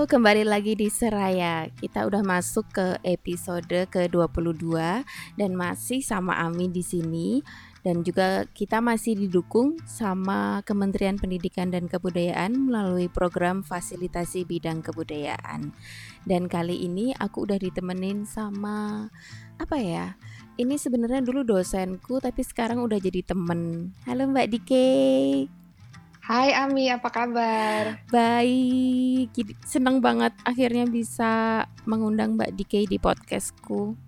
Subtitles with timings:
[0.00, 1.68] Kembali lagi di Seraya.
[1.68, 4.72] Kita udah masuk ke episode ke-22
[5.36, 7.44] dan masih sama Ami di sini
[7.84, 15.76] dan juga kita masih didukung sama Kementerian Pendidikan dan Kebudayaan melalui program fasilitasi bidang kebudayaan.
[16.24, 19.04] Dan kali ini aku udah ditemenin sama
[19.60, 20.16] apa ya?
[20.56, 23.92] Ini sebenarnya dulu dosenku tapi sekarang udah jadi temen.
[24.08, 24.88] Halo Mbak Dike.
[26.30, 28.06] Hai Ami, apa kabar?
[28.06, 29.34] Baik,
[29.66, 33.98] senang banget akhirnya bisa mengundang Mbak Dike di podcastku.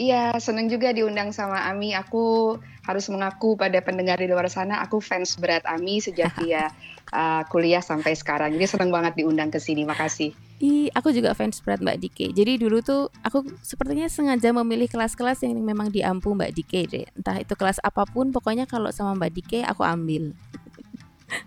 [0.00, 1.92] Iya, senang juga diundang sama Ami.
[1.92, 2.56] Aku
[2.88, 6.72] harus mengaku pada pendengar di luar sana, aku fans berat Ami sejak dia
[7.12, 8.56] uh, kuliah sampai sekarang.
[8.56, 9.84] Jadi senang banget diundang ke sini.
[9.84, 10.32] Makasih.
[10.64, 12.26] Ih, aku juga fans berat Mbak Dike.
[12.32, 17.04] Jadi dulu tuh aku sepertinya sengaja memilih kelas-kelas yang memang diampu Mbak Dike deh.
[17.12, 20.32] Entah itu kelas apa pun, pokoknya kalau sama Mbak Dike aku ambil.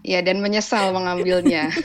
[0.04, 1.72] Ya, dan menyesal mengambilnya.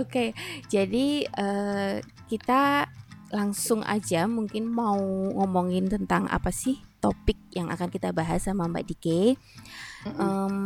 [0.00, 0.32] Oke,
[0.72, 2.88] jadi uh, kita
[3.32, 5.00] langsung aja mungkin mau
[5.36, 9.36] ngomongin tentang apa sih topik yang akan kita bahas sama Mbak Dike.
[10.04, 10.20] Mm -hmm.
[10.20, 10.56] um,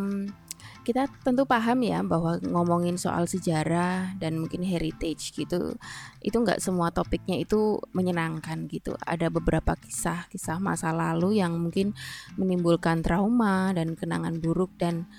[0.86, 5.74] kita tentu paham ya bahwa ngomongin soal sejarah dan mungkin heritage gitu
[6.22, 8.94] itu nggak semua topiknya itu menyenangkan gitu.
[9.02, 11.90] Ada beberapa kisah kisah masa lalu yang mungkin
[12.38, 15.10] menimbulkan trauma dan kenangan buruk dan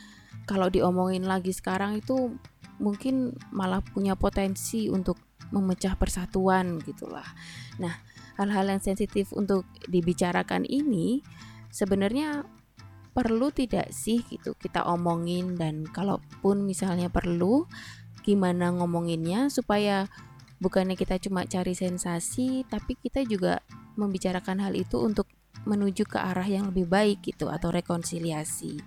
[0.47, 2.39] kalau diomongin lagi sekarang itu
[2.79, 5.19] mungkin malah punya potensi untuk
[5.51, 7.27] memecah persatuan gitulah.
[7.75, 7.91] Nah
[8.39, 11.19] hal-hal yang sensitif untuk dibicarakan ini
[11.75, 12.47] sebenarnya
[13.17, 17.65] perlu tidak sih gitu kita omongin dan kalaupun misalnya perlu
[18.21, 20.05] gimana ngomonginnya supaya
[20.61, 23.65] bukannya kita cuma cari sensasi tapi kita juga
[23.97, 25.25] membicarakan hal itu untuk
[25.65, 28.77] menuju ke arah yang lebih baik gitu atau rekonsiliasi.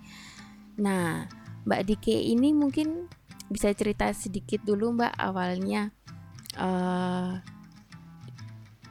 [0.79, 1.27] Nah,
[1.67, 3.11] Mbak Dike ini mungkin
[3.51, 5.91] bisa cerita sedikit dulu Mbak awalnya.
[6.55, 7.43] Uh,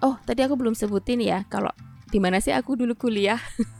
[0.03, 1.71] oh, tadi aku belum sebutin ya kalau
[2.11, 3.39] di mana sih aku dulu kuliah.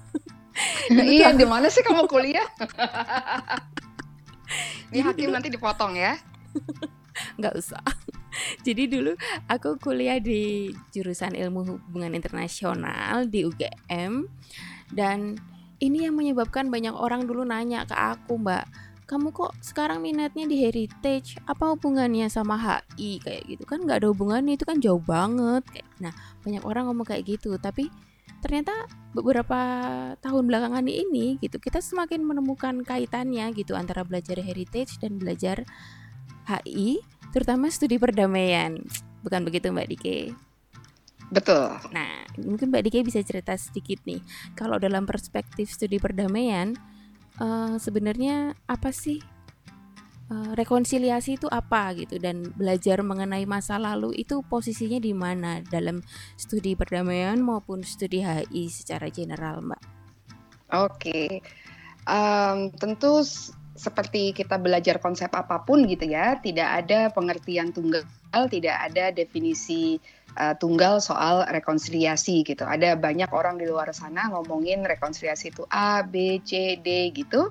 [0.90, 2.46] iya, di mana sih kamu kuliah?
[4.90, 6.18] Ini hakim nanti dipotong ya.
[7.40, 7.84] Nggak usah.
[8.66, 9.14] Jadi dulu
[9.46, 14.26] aku kuliah di jurusan ilmu hubungan internasional di UGM
[14.94, 15.38] dan
[15.80, 18.66] ini yang menyebabkan banyak orang dulu nanya ke aku, Mbak,
[19.08, 21.40] kamu kok sekarang minatnya di heritage?
[21.48, 23.64] Apa hubungannya sama HI kayak gitu.
[23.66, 25.64] Kan nggak ada hubungannya itu kan jauh banget.
[26.04, 27.56] Nah banyak orang ngomong kayak gitu.
[27.58, 27.90] Tapi
[28.40, 28.72] ternyata
[29.12, 29.60] beberapa
[30.22, 35.66] tahun belakangan ini gitu kita semakin menemukan kaitannya gitu antara belajar heritage dan belajar
[36.46, 37.02] HI
[37.34, 38.78] terutama studi perdamaian
[39.26, 40.20] bukan begitu Mbak Dike
[41.30, 41.78] Betul.
[41.94, 44.18] Nah, mungkin Mbak Dike bisa cerita sedikit nih.
[44.58, 46.74] Kalau dalam perspektif studi perdamaian,
[47.38, 49.22] uh, sebenarnya apa sih
[50.30, 56.00] uh, rekonsiliasi itu apa gitu dan belajar mengenai masa lalu itu posisinya di mana dalam
[56.38, 59.82] studi perdamaian maupun studi HI secara general, Mbak?
[60.70, 61.42] Oke,
[62.06, 63.26] um, tentu
[63.74, 68.06] seperti kita belajar konsep apa pun gitu ya, tidak ada pengertian tunggal,
[68.52, 69.98] tidak ada definisi
[70.38, 72.68] uh, tunggal soal rekonsiliasi gitu.
[72.68, 77.50] Ada banyak orang di luar sana ngomongin rekonsiliasi itu A, B, C, D gitu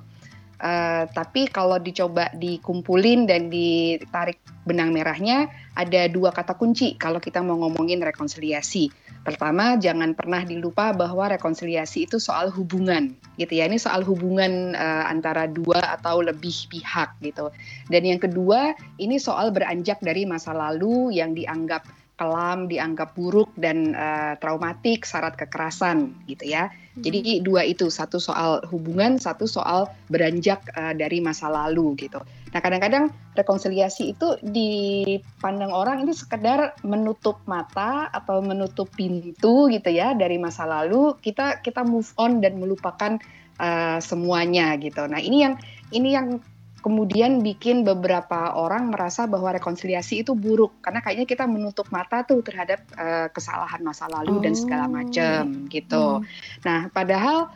[0.58, 5.46] Uh, tapi kalau dicoba dikumpulin dan ditarik benang merahnya,
[5.78, 8.90] ada dua kata kunci kalau kita mau ngomongin rekonsiliasi.
[9.22, 13.70] Pertama, jangan pernah dilupa bahwa rekonsiliasi itu soal hubungan, gitu ya.
[13.70, 17.54] Ini soal hubungan uh, antara dua atau lebih pihak, gitu.
[17.86, 21.86] Dan yang kedua, ini soal beranjak dari masa lalu yang dianggap
[22.18, 26.68] kelam, dianggap buruk dan uh, traumatik, syarat kekerasan gitu ya.
[26.68, 27.06] Hmm.
[27.06, 32.18] Jadi dua itu, satu soal hubungan, satu soal beranjak uh, dari masa lalu gitu.
[32.50, 40.12] Nah kadang-kadang rekonsiliasi itu dipandang orang ini sekedar menutup mata atau menutup pintu gitu ya
[40.18, 41.14] dari masa lalu.
[41.22, 43.20] Kita kita move on dan melupakan
[43.62, 45.06] uh, semuanya gitu.
[45.06, 45.54] Nah ini yang
[45.94, 46.42] ini yang
[46.78, 52.40] kemudian bikin beberapa orang merasa bahwa rekonsiliasi itu buruk karena kayaknya kita menutup mata tuh
[52.40, 54.42] terhadap uh, kesalahan masa lalu oh.
[54.42, 54.92] dan segala oh.
[54.94, 56.22] macam gitu.
[56.22, 56.26] Hmm.
[56.62, 57.50] Nah, padahal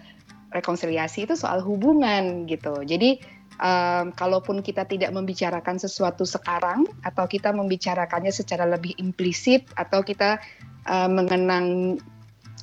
[0.52, 2.84] rekonsiliasi itu soal hubungan gitu.
[2.84, 3.22] Jadi
[3.58, 10.42] um, kalaupun kita tidak membicarakan sesuatu sekarang atau kita membicarakannya secara lebih implisit atau kita
[10.86, 11.98] uh, mengenang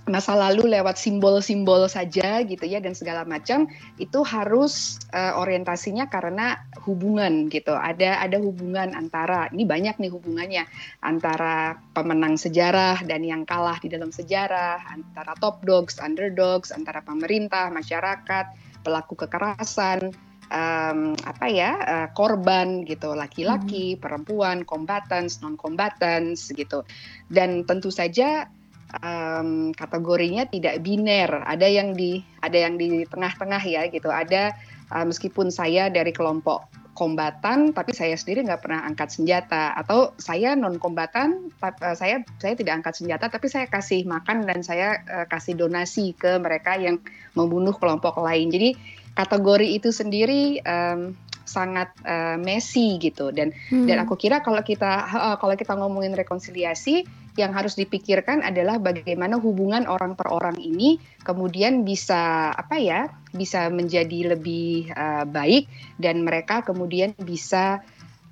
[0.09, 3.69] masa lalu lewat simbol-simbol saja gitu ya dan segala macam
[4.01, 7.77] itu harus uh, orientasinya karena hubungan gitu.
[7.77, 10.63] Ada ada hubungan antara ini banyak nih hubungannya
[11.05, 17.69] antara pemenang sejarah dan yang kalah di dalam sejarah antara top dogs underdogs antara pemerintah
[17.69, 18.45] masyarakat
[18.81, 20.11] pelaku kekerasan
[20.49, 23.13] um, apa ya uh, korban gitu.
[23.13, 24.01] Laki-laki hmm.
[24.01, 26.83] perempuan combatants non combatants gitu.
[27.29, 28.49] Dan tentu saja
[28.97, 31.45] um, kategorinya tidak biner.
[31.45, 34.09] Ada yang di ada yang di tengah-tengah ya gitu.
[34.09, 34.55] Ada
[34.93, 36.65] uh, meskipun saya dari kelompok
[36.97, 39.77] kombatan tapi saya sendiri nggak pernah angkat senjata.
[39.77, 44.65] Atau saya non kombatan uh, saya saya tidak angkat senjata tapi saya kasih makan dan
[44.65, 46.99] saya uh, kasih donasi ke mereka yang
[47.37, 48.49] membunuh kelompok lain.
[48.51, 48.75] Jadi
[49.15, 51.15] kategori itu sendiri um,
[51.49, 53.33] sangat uh, messy gitu.
[53.33, 53.89] Dan hmm.
[53.89, 59.37] dan aku kira kalau kita uh, kalau kita ngomongin rekonsiliasi yang harus dipikirkan adalah bagaimana
[59.37, 65.69] hubungan orang per orang ini kemudian bisa apa ya bisa menjadi lebih uh, baik
[66.01, 67.85] dan mereka kemudian bisa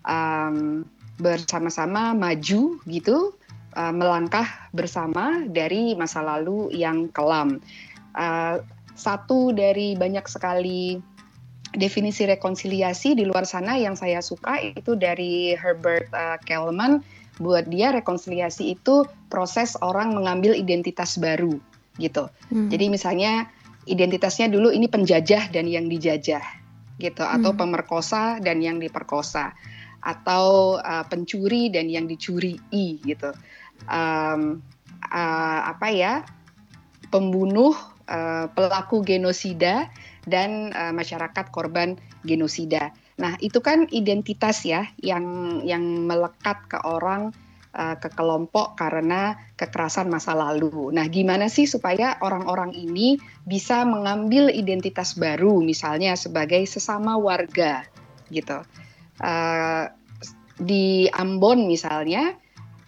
[0.07, 3.33] um, bersama-sama maju gitu
[3.77, 7.61] uh, melangkah bersama dari masa lalu yang kelam.
[8.17, 8.61] Uh,
[8.97, 10.97] satu dari banyak sekali
[11.77, 17.05] definisi rekonsiliasi di luar sana yang saya suka itu dari Herbert uh, Kelman
[17.37, 21.57] buat dia rekonsiliasi itu proses orang mengambil identitas baru
[21.97, 22.29] gitu.
[22.49, 22.69] Hmm.
[22.69, 23.49] Jadi misalnya
[23.87, 26.43] identitasnya dulu ini penjajah dan yang dijajah
[26.97, 27.59] gitu atau hmm.
[27.61, 29.53] pemerkosa dan yang diperkosa
[30.01, 32.57] atau uh, pencuri dan yang dicuri
[33.01, 33.33] gitu.
[33.89, 34.61] Um,
[35.09, 36.13] uh, apa ya?
[37.07, 37.71] Pembunuh
[38.11, 39.87] uh, pelaku genosida
[40.27, 41.95] dan uh, masyarakat korban
[42.27, 42.91] genosida.
[43.17, 47.33] Nah, itu kan identitas ya yang yang melekat ke orang
[47.73, 50.93] uh, ke kelompok karena kekerasan masa lalu.
[50.93, 57.85] Nah, gimana sih supaya orang-orang ini bisa mengambil identitas baru misalnya sebagai sesama warga
[58.29, 58.61] gitu.
[59.17, 59.89] Uh,
[60.57, 62.33] di Ambon misalnya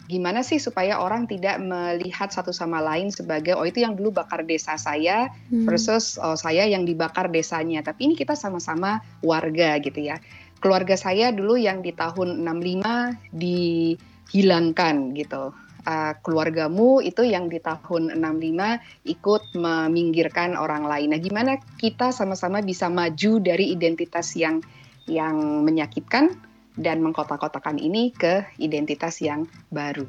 [0.10, 4.42] gimana sih supaya orang tidak melihat satu sama lain sebagai oh itu yang dulu bakar
[4.42, 5.70] desa saya hmm.
[5.70, 7.86] versus oh saya yang dibakar desanya.
[7.86, 10.18] Tapi ini kita sama-sama warga gitu ya.
[10.60, 15.54] Keluarga saya dulu yang di tahun 65 dihilangkan gitu.
[15.88, 21.16] Uh, keluargamu itu yang di tahun 65 ikut meminggirkan orang lain.
[21.16, 24.60] Nah, gimana kita sama-sama bisa maju dari identitas yang
[25.08, 26.36] yang menyakitkan
[26.80, 30.08] dan mengkotak-kotakan ini ke identitas yang baru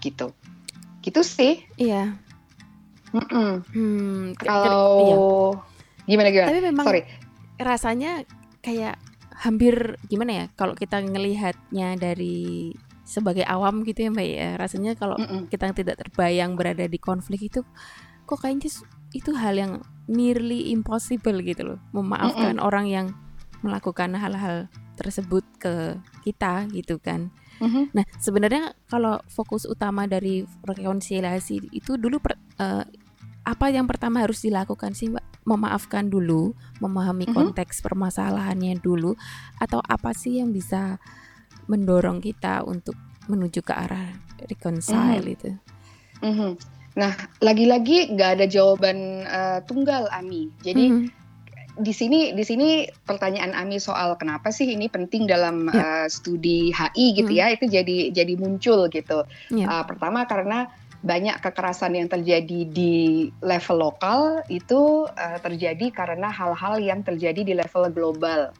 [0.00, 0.32] gitu
[1.04, 2.16] gitu sih iya
[3.12, 3.52] mm -mm.
[3.70, 5.16] Hmm, kalau iya.
[6.08, 7.02] gimana gimana tapi memang sorry
[7.60, 8.24] rasanya
[8.64, 8.96] kayak
[9.36, 12.72] hampir gimana ya kalau kita ngelihatnya dari
[13.06, 15.40] sebagai awam gitu ya mbak ya rasanya kalau mm -mm.
[15.52, 17.62] kita tidak terbayang berada di konflik itu
[18.26, 18.72] kok kayaknya
[19.14, 19.72] itu hal yang
[20.10, 22.66] nearly impossible gitu loh memaafkan mm -mm.
[22.66, 23.06] orang yang
[23.62, 27.28] melakukan hal-hal tersebut ke kita gitu kan.
[27.60, 27.84] Mm-hmm.
[27.92, 32.84] Nah sebenarnya kalau fokus utama dari rekonsiliasi itu dulu per, uh,
[33.46, 35.24] apa yang pertama harus dilakukan sih mbak?
[35.46, 37.36] Memaafkan dulu, memahami mm-hmm.
[37.36, 39.14] konteks permasalahannya dulu,
[39.62, 40.98] atau apa sih yang bisa
[41.70, 42.98] mendorong kita untuk
[43.30, 44.10] menuju ke arah
[44.42, 45.36] reconcile mm-hmm.
[45.36, 45.50] itu?
[46.24, 46.52] Mm-hmm.
[46.96, 47.12] Nah
[47.44, 50.50] lagi-lagi nggak ada jawaban uh, tunggal Ami.
[50.64, 51.25] Jadi mm-hmm
[51.76, 56.04] di sini di sini pertanyaan Ami soal kenapa sih ini penting dalam yeah.
[56.04, 57.40] uh, studi HI gitu hmm.
[57.40, 59.28] ya itu jadi jadi muncul gitu.
[59.52, 59.68] Yeah.
[59.68, 60.72] Uh, pertama karena
[61.04, 67.54] banyak kekerasan yang terjadi di level lokal itu uh, terjadi karena hal-hal yang terjadi di
[67.54, 68.50] level global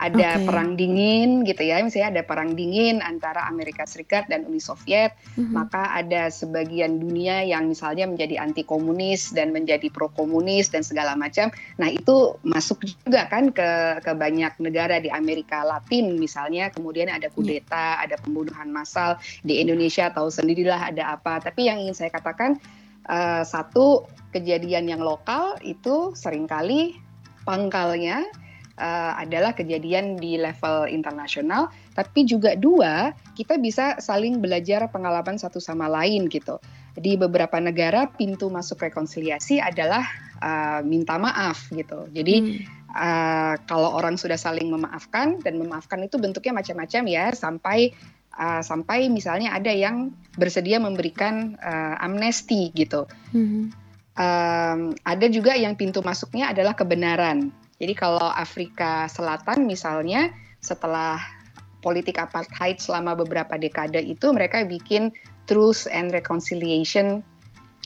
[0.00, 0.46] ada okay.
[0.48, 5.52] perang dingin gitu ya misalnya ada perang dingin antara Amerika Serikat dan Uni Soviet mm-hmm.
[5.52, 11.14] maka ada sebagian dunia yang misalnya menjadi anti komunis dan menjadi pro komunis dan segala
[11.14, 17.12] macam nah itu masuk juga kan ke ke banyak negara di Amerika Latin misalnya kemudian
[17.12, 17.34] ada iya.
[17.34, 18.04] kudeta yeah.
[18.08, 22.58] ada pembunuhan massal di Indonesia tahu sendirilah ada apa tapi yang ingin saya katakan
[23.06, 26.96] uh, satu kejadian yang lokal itu sering kali
[27.44, 28.24] pangkalnya
[28.78, 35.60] uh, adalah kejadian di level internasional, tapi juga dua, kita bisa saling belajar pengalaman satu
[35.60, 36.60] sama lain gitu.
[36.92, 40.04] Di beberapa negara pintu masuk rekonsiliasi adalah
[40.44, 42.04] uh, minta maaf gitu.
[42.12, 42.92] Jadi hmm.
[42.92, 47.96] uh, kalau orang sudah saling memaafkan dan memaafkan itu bentuknya macam-macam ya, sampai
[48.36, 53.08] uh, sampai misalnya ada yang bersedia memberikan uh, amnesti gitu.
[53.32, 53.72] Hmm.
[54.12, 57.48] Um, ada juga yang pintu masuknya adalah kebenaran.
[57.82, 60.30] Jadi kalau Afrika Selatan misalnya
[60.62, 61.18] setelah
[61.82, 65.10] politik apartheid selama beberapa dekade itu mereka bikin
[65.50, 67.26] Truth and Reconciliation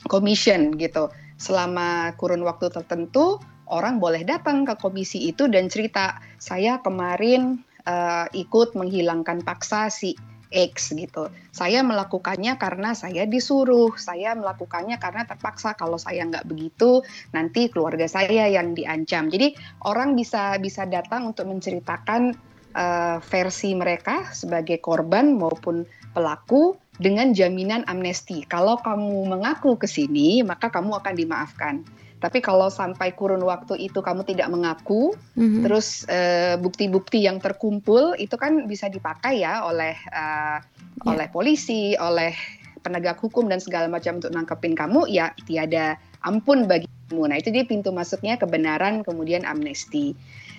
[0.05, 1.09] Commission gitu.
[1.41, 8.29] Selama kurun waktu tertentu orang boleh datang ke komisi itu dan cerita saya kemarin uh,
[8.37, 10.13] ikut menghilangkan paksa si
[10.51, 11.27] X gitu.
[11.51, 15.75] Saya melakukannya karena saya disuruh, saya melakukannya karena terpaksa.
[15.75, 17.03] Kalau saya nggak begitu,
[17.35, 19.27] nanti keluarga saya yang diancam.
[19.27, 22.35] Jadi orang bisa bisa datang untuk menceritakan
[22.77, 25.83] uh, versi mereka sebagai korban maupun
[26.15, 28.45] pelaku dengan jaminan amnesti.
[28.49, 31.75] Kalau kamu mengaku ke sini, maka kamu akan dimaafkan.
[32.17, 35.61] Tapi kalau sampai kurun waktu itu kamu tidak mengaku, mm-hmm.
[35.61, 41.05] terus uh, bukti-bukti yang terkumpul itu kan bisa dipakai ya oleh uh, yeah.
[41.05, 42.33] oleh polisi, oleh
[42.81, 47.29] penegak hukum dan segala macam untuk nangkepin kamu, ya tiada ampun bagimu.
[47.29, 50.17] Nah itu dia pintu masuknya kebenaran kemudian amnesti.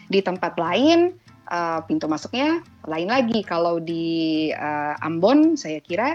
[0.08, 1.18] Di tempat lain
[1.50, 3.42] uh, pintu masuknya lain lagi.
[3.42, 6.14] Kalau di uh, Ambon saya kira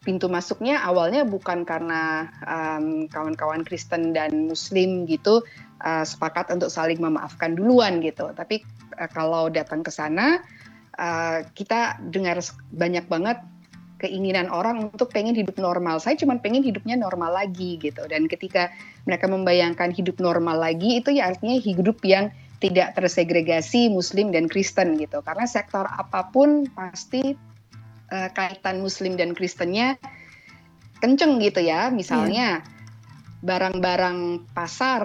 [0.00, 5.44] pintu masuknya awalnya bukan karena kawan kawan-kawan Kristen dan Muslim gitu
[5.84, 8.32] uh, sepakat untuk saling memaafkan duluan gitu.
[8.32, 8.64] Tapi
[8.96, 10.40] uh, kalau datang ke sana
[10.96, 12.40] uh, kita dengar
[12.72, 13.38] banyak banget
[14.00, 16.00] keinginan orang untuk pengen hidup normal.
[16.00, 18.00] Saya cuma pengen hidupnya normal lagi gitu.
[18.08, 18.72] Dan ketika
[19.04, 22.32] mereka membayangkan hidup normal lagi itu ya artinya hidup yang
[22.64, 25.20] tidak tersegregasi Muslim dan Kristen gitu.
[25.20, 27.36] Karena sektor apa pun pasti
[28.10, 29.96] uh, kaitan Muslim dan Kristennya
[31.00, 31.88] kenceng gitu ya.
[31.88, 32.60] Misalnya
[33.40, 34.46] barang-barang yeah.
[34.52, 35.02] pasar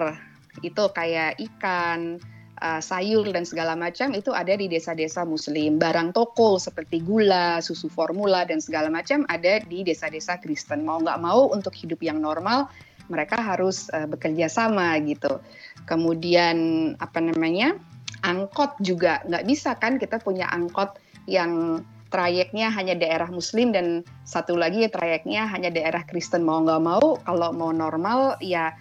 [0.60, 2.20] itu kayak ikan,
[2.60, 5.80] uh, sayur dan segala macam itu ada di desa-desa Muslim.
[5.80, 10.84] Barang toko seperti gula, susu formula dan segala macam ada di desa-desa Kristen.
[10.84, 12.68] Mau nggak mau untuk hidup yang normal
[13.06, 15.38] mereka harus uh, bekerja sama gitu.
[15.86, 17.78] Kemudian apa namanya
[18.26, 20.98] angkot juga nggak bisa kan kita punya angkot
[21.30, 21.82] yang
[22.16, 27.52] trayeknya hanya daerah Muslim dan satu lagi trayeknya hanya daerah Kristen mau nggak mau kalau
[27.52, 28.72] mau normal ya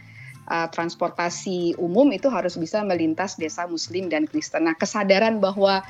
[0.48, 4.72] uh, transportasi umum itu harus bisa melintas desa Muslim dan Kristen.
[4.72, 5.84] Nah kesadaran bahwa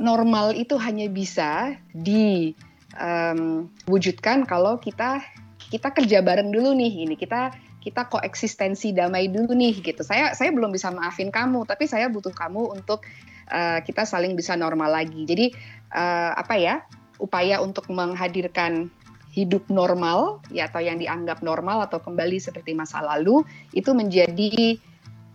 [0.00, 5.20] normal itu hanya bisa diwujudkan um, kalau kita
[5.68, 7.52] kita kerja bareng dulu nih ini kita
[7.84, 10.00] kita koeksistensi damai dulu nih gitu.
[10.00, 13.04] Saya saya belum bisa maafin kamu, tapi saya butuh kamu untuk
[13.52, 15.28] uh, kita saling bisa normal lagi.
[15.28, 15.52] Jadi
[15.92, 16.74] uh, apa ya
[17.20, 18.88] upaya untuk menghadirkan
[19.32, 23.40] hidup normal ya atau yang dianggap normal atau kembali seperti masa lalu
[23.72, 24.76] itu menjadi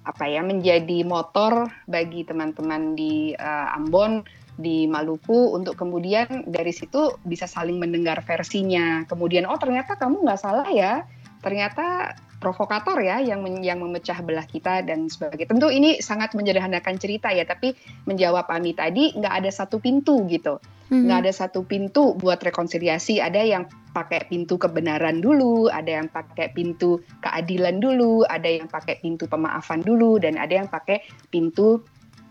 [0.06, 4.24] apa ya menjadi motor bagi teman-teman di uh, Ambon
[4.58, 10.42] di Maluku untuk kemudian dari situ bisa saling mendengar versinya kemudian oh ternyata kamu nggak
[10.42, 11.06] salah ya
[11.48, 12.12] ternyata
[12.44, 15.48] provokator ya yang men yang memecah belah kita dan sebagainya.
[15.48, 17.74] Tentu ini sangat menyederhanakan cerita ya, tapi
[18.06, 20.60] menjawab Ami tadi nggak ada satu pintu gitu,
[20.92, 21.08] hmm.
[21.08, 23.24] nggak ada satu pintu buat rekonsiliasi.
[23.24, 23.64] Ada yang
[23.96, 29.82] pakai pintu kebenaran dulu, ada yang pakai pintu keadilan dulu, ada yang pakai pintu pemaafan
[29.82, 31.02] dulu, dan ada yang pakai
[31.34, 31.82] pintu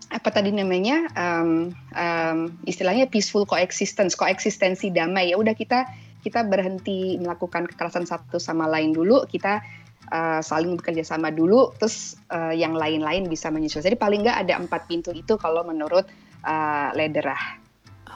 [0.07, 5.35] apa tadi namanya um, um, istilahnya peaceful coexistence, koeksistensi damai.
[5.35, 5.83] Ya udah kita
[6.27, 9.63] kita berhenti melakukan kekerasan satu sama lain dulu, kita
[10.11, 13.79] uh, saling bekerja sama dulu, terus uh, yang lain-lain bisa menyusul.
[13.79, 16.03] Jadi paling nggak ada empat pintu itu kalau menurut
[16.43, 17.63] uh, Lederah.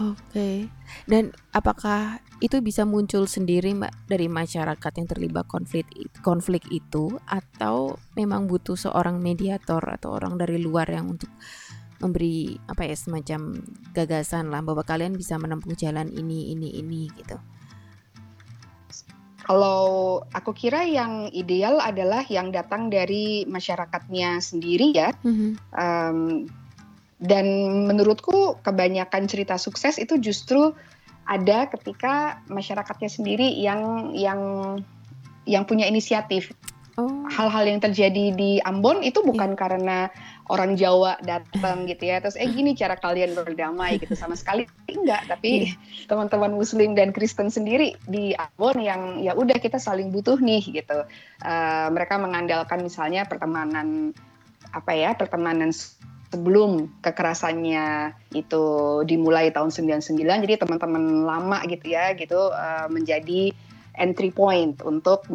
[0.02, 0.19] Oke.
[0.33, 0.57] Okay.
[1.07, 5.85] Dan apakah itu bisa muncul sendiri mbak dari masyarakat yang terlibat konflik
[6.25, 11.29] konflik itu atau memang butuh seorang mediator atau orang dari luar yang untuk
[12.00, 13.61] memberi apa ya semacam
[13.93, 17.37] gagasan lah bahwa kalian bisa menempuh jalan ini ini ini gitu.
[19.50, 25.11] Kalau aku kira yang ideal adalah yang datang dari masyarakatnya sendiri ya.
[25.26, 25.50] Mm-hmm.
[25.75, 26.47] Um,
[27.19, 27.47] dan
[27.90, 30.71] menurutku kebanyakan cerita sukses itu justru
[31.26, 34.40] ada ketika masyarakatnya sendiri yang yang
[35.50, 36.54] yang punya inisiatif.
[37.00, 37.25] Oh.
[37.33, 39.59] Hal-hal yang terjadi di Ambon itu bukan yeah.
[39.59, 39.99] karena
[40.50, 45.30] orang Jawa datang gitu ya terus eh gini cara kalian berdamai gitu sama sekali enggak
[45.30, 46.07] tapi yeah.
[46.11, 51.07] teman-teman Muslim dan Kristen sendiri di Ambon yang ya udah kita saling butuh nih gitu
[51.47, 54.12] uh, mereka mengandalkan misalnya pertemanan
[54.75, 55.71] apa ya pertemanan
[56.30, 58.64] sebelum kekerasannya itu
[59.02, 63.50] dimulai tahun 99 jadi teman-teman lama gitu ya gitu uh, menjadi
[64.00, 65.28] entry point untuk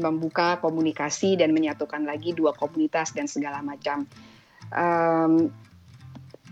[0.00, 4.08] membuka komunikasi dan menyatukan lagi dua komunitas dan segala macam.
[4.72, 5.52] Um,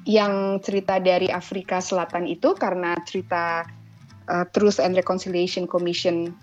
[0.04, 3.64] yang cerita dari Afrika Selatan itu karena cerita
[4.28, 6.34] uh, Truth and Reconciliation Commission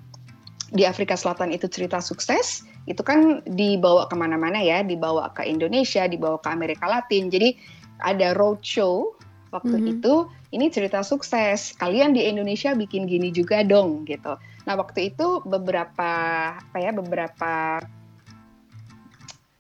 [0.72, 6.06] di Afrika Selatan itu cerita sukses, itu kan dibawa ke mana-mana ya, dibawa ke Indonesia,
[6.06, 7.28] dibawa ke Amerika Latin.
[7.28, 7.58] Jadi
[8.00, 9.18] ada roadshow
[9.50, 9.94] waktu mm -hmm.
[9.98, 10.14] itu,
[10.54, 11.74] ini cerita sukses.
[11.78, 14.38] Kalian di Indonesia bikin gini juga dong gitu.
[14.70, 16.14] Nah waktu itu beberapa
[16.54, 17.82] apa ya beberapa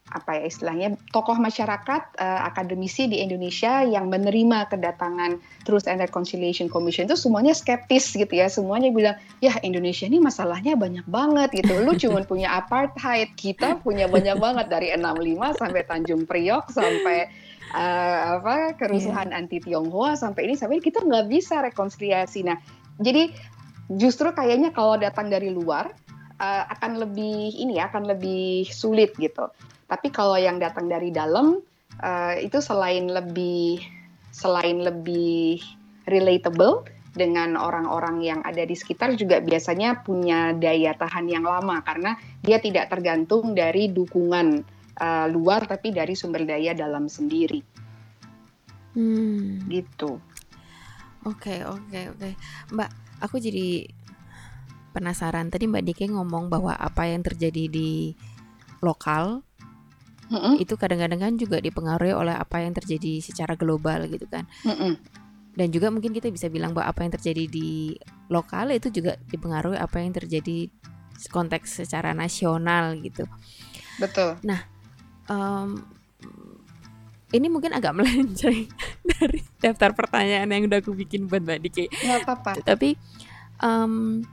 [0.09, 6.65] apa ya istilahnya tokoh masyarakat uh, akademisi di Indonesia yang menerima kedatangan Truth and Reconciliation
[6.65, 8.49] Commission itu semuanya skeptis gitu ya.
[8.49, 11.73] Semuanya bilang ya Indonesia ini masalahnya banyak banget gitu.
[11.85, 17.29] Lu cuma punya apartheid kita punya banyak banget dari 65 sampai Tanjung Priok sampai
[17.73, 19.39] uh, apa kerusuhan yeah.
[19.41, 22.45] anti Tionghoa sampai ini sampai kita nggak bisa rekonsiliasi.
[22.49, 22.57] Nah
[22.97, 23.29] jadi
[23.89, 25.89] justru kayaknya kalau datang dari luar
[26.37, 29.49] uh, akan lebih ini ya akan lebih sulit gitu
[29.89, 31.57] tapi kalau yang datang dari dalam
[32.01, 33.81] uh, itu selain lebih
[34.29, 35.57] selain lebih
[36.05, 42.15] relatable dengan orang-orang yang ada di sekitar juga biasanya punya daya tahan yang lama karena
[42.45, 44.61] dia tidak tergantung dari dukungan
[45.01, 47.59] uh, luar tapi dari sumber daya dalam sendiri.
[48.93, 49.65] Hmm.
[49.65, 50.21] Gitu.
[51.27, 52.19] Oke, okay, oke, okay, oke.
[52.21, 52.33] Okay.
[52.71, 52.89] Mbak,
[53.21, 53.87] aku jadi
[54.91, 55.51] penasaran.
[55.53, 58.17] Tadi Mbak Dike ngomong bahwa apa yang terjadi di
[58.79, 59.43] lokal
[60.31, 60.55] mm-hmm.
[60.61, 64.93] itu kadang-kadang kan juga dipengaruhi oleh apa yang terjadi secara global gitu kan mm-hmm.
[65.57, 67.97] dan juga mungkin kita bisa bilang bahwa apa yang terjadi di
[68.31, 70.69] lokal itu juga dipengaruhi apa yang terjadi
[71.33, 73.27] konteks secara nasional gitu
[73.99, 74.63] betul nah
[75.27, 75.83] um,
[77.33, 78.69] ini mungkin agak melenceng
[79.05, 81.85] dari daftar pertanyaan yang udah aku bikin buat Mbak Diki.
[81.89, 82.51] Nggak apa-apa.
[82.65, 82.97] Tapi
[83.61, 84.23] um,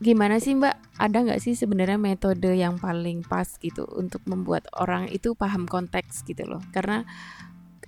[0.00, 1.00] gimana sih Mbak?
[1.00, 6.22] Ada nggak sih sebenarnya metode yang paling pas gitu untuk membuat orang itu paham konteks
[6.24, 6.62] gitu loh?
[6.70, 7.02] Karena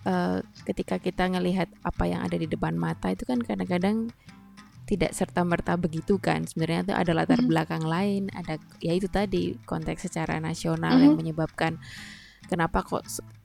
[0.07, 4.11] uh, ketika kita ngelihat apa yang ada di depan mata itu kan kadang-kadang
[4.87, 7.51] tidak serta merta begitu kan sebenarnya itu ada latar mm-hmm.
[7.51, 11.05] belakang lain ada ya itu tadi konteks secara nasional mm-hmm.
[11.05, 11.73] yang menyebabkan
[12.47, 13.03] kenapa kok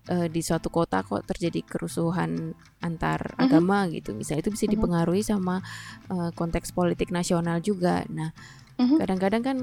[0.10, 3.44] uh, di suatu kota kok terjadi kerusuhan antar mm-hmm.
[3.44, 4.76] agama gitu misalnya itu bisa mm-hmm.
[4.80, 5.62] dipengaruhi sama
[6.10, 8.34] uh, konteks politik nasional juga nah
[8.82, 8.98] Mm-hmm.
[8.98, 9.58] kadang-kadang kan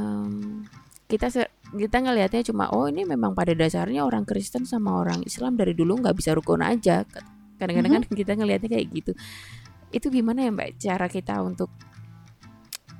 [0.00, 0.64] um,
[1.12, 1.28] kita
[1.76, 6.00] kita ngelihatnya cuma oh ini memang pada dasarnya orang Kristen sama orang Islam dari dulu
[6.00, 7.04] nggak bisa rukun aja
[7.60, 8.08] kadang-kadang mm-hmm.
[8.08, 9.12] kan kita ngelihatnya kayak gitu
[9.92, 11.68] itu gimana ya mbak cara kita untuk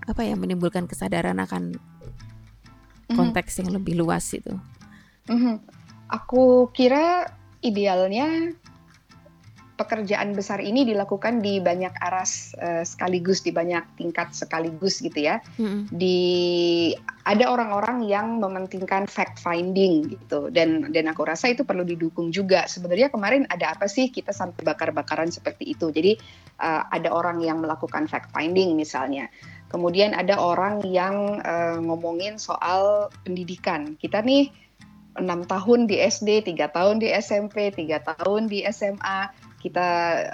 [0.04, 3.16] apa ya menimbulkan kesadaran akan mm-hmm.
[3.16, 4.52] konteks yang lebih luas itu
[5.32, 5.56] mm-hmm.
[6.10, 7.30] Aku kira
[7.64, 8.54] idealnya
[9.76, 15.38] pekerjaan besar ini dilakukan di banyak aras uh, sekaligus di banyak tingkat sekaligus gitu ya.
[15.60, 15.92] Mm-hmm.
[15.92, 16.18] Di
[17.28, 22.64] ada orang-orang yang mementingkan fact finding gitu dan dan aku rasa itu perlu didukung juga.
[22.64, 25.92] Sebenarnya kemarin ada apa sih kita sampai bakar-bakaran seperti itu.
[25.92, 26.16] Jadi
[26.64, 29.28] uh, ada orang yang melakukan fact finding misalnya.
[29.68, 33.98] Kemudian ada orang yang uh, ngomongin soal pendidikan.
[34.00, 34.48] Kita nih
[35.18, 39.88] enam tahun di SD, tiga tahun di SMP, tiga tahun di SMA kita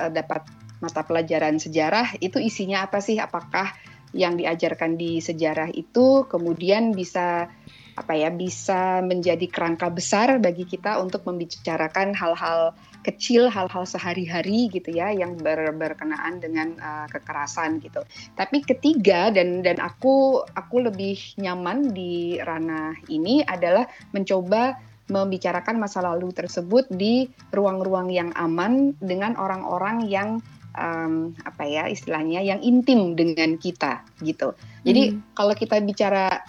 [0.06, 0.44] uh, dapat
[0.82, 3.16] mata pelajaran sejarah itu isinya apa sih?
[3.22, 3.70] Apakah
[4.12, 7.48] yang diajarkan di sejarah itu kemudian bisa
[7.92, 14.94] apa ya bisa menjadi kerangka besar bagi kita untuk membicarakan hal-hal kecil, hal-hal sehari-hari gitu
[14.94, 18.00] ya yang ber, berkenaan dengan uh, kekerasan gitu.
[18.38, 24.78] Tapi ketiga dan dan aku aku lebih nyaman di ranah ini adalah mencoba
[25.10, 30.40] membicarakan masa lalu tersebut di ruang-ruang yang aman dengan orang-orang yang
[30.78, 34.56] um, apa ya istilahnya yang intim dengan kita gitu.
[34.82, 35.36] Jadi hmm.
[35.36, 36.42] kalau kita bicara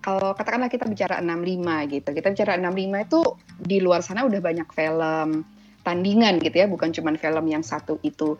[0.00, 2.08] kalau katakanlah kita bicara 65 gitu.
[2.14, 3.20] Kita bicara 65 itu
[3.58, 5.44] di luar sana udah banyak film
[5.82, 8.38] tandingan gitu ya, bukan cuma film yang satu itu.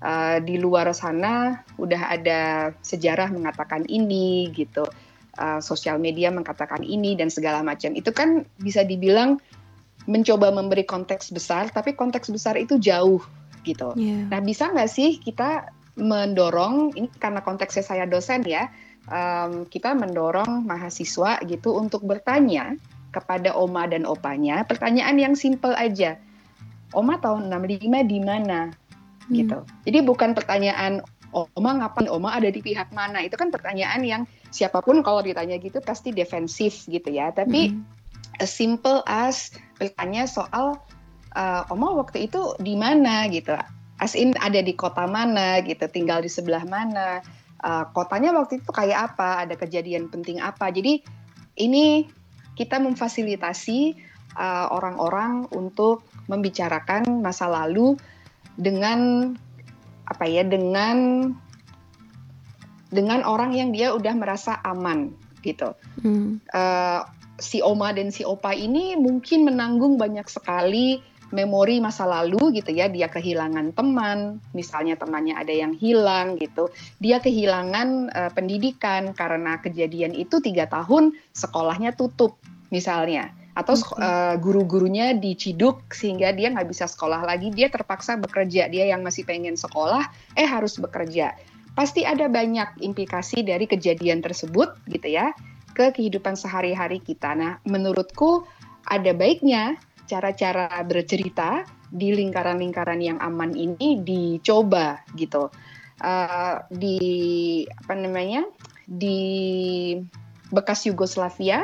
[0.00, 4.88] Uh, di luar sana udah ada sejarah mengatakan ini gitu
[5.36, 9.36] uh, sosial media mengatakan ini dan segala macam itu kan bisa dibilang
[10.08, 13.20] mencoba memberi konteks besar tapi konteks besar itu jauh
[13.60, 13.92] gitu.
[13.92, 14.24] Yeah.
[14.32, 15.68] Nah bisa nggak sih kita
[16.00, 18.72] mendorong ini karena konteksnya saya dosen ya
[19.08, 22.76] um, kita mendorong mahasiswa gitu untuk bertanya
[23.10, 26.20] kepada oma dan opanya pertanyaan yang simple aja.
[26.90, 28.74] Oma tahun 65 di mana?
[29.30, 29.38] Hmm.
[29.38, 29.58] gitu.
[29.86, 32.10] Jadi bukan pertanyaan Oma ngapain?
[32.10, 33.22] Oma ada di pihak mana?
[33.22, 37.30] Itu kan pertanyaan yang siapa pun kalau ditanya gitu pasti defensif gitu ya.
[37.30, 38.42] Tapi mm.
[38.42, 40.82] as simple as bertanya soal
[41.38, 43.54] uh, Oma waktu itu di mana gitu.
[44.02, 47.22] As in ada di kota mana gitu, tinggal di sebelah mana.
[47.60, 49.44] Uh, kotanya waktu itu kayak apa?
[49.44, 50.72] Ada kejadian penting apa?
[50.72, 51.04] Jadi
[51.60, 52.08] ini
[52.56, 53.96] kita memfasilitasi
[54.36, 58.00] uh, orang-orang uh, untuk membicarakan masa lalu
[58.56, 59.32] dengan
[60.08, 61.30] apa ya dengan
[62.90, 65.72] dengan orang yang dia udah merasa aman gitu.
[66.02, 66.42] Hmm.
[66.50, 67.06] Uh,
[67.40, 72.86] si oma dan si opa ini mungkin menanggung banyak sekali memori masa lalu gitu ya.
[72.90, 76.70] Dia kehilangan teman, misalnya temannya ada yang hilang gitu.
[76.98, 82.38] Dia kehilangan uh, pendidikan karena kejadian itu tiga tahun sekolahnya tutup
[82.70, 88.86] misalnya atau uh, guru-gurunya diciduk sehingga dia nggak bisa sekolah lagi dia terpaksa bekerja dia
[88.86, 90.06] yang masih pengen sekolah
[90.38, 91.34] eh harus bekerja
[91.74, 95.34] pasti ada banyak implikasi dari kejadian tersebut gitu ya
[95.74, 98.46] ke kehidupan sehari-hari kita nah menurutku
[98.86, 99.76] ada baiknya
[100.10, 105.46] cara-cara bercerita di lingkaran-lingkaran yang aman ini dicoba gitu
[106.02, 108.42] uh, di apa namanya
[108.90, 109.94] di
[110.50, 111.62] bekas Yugoslavia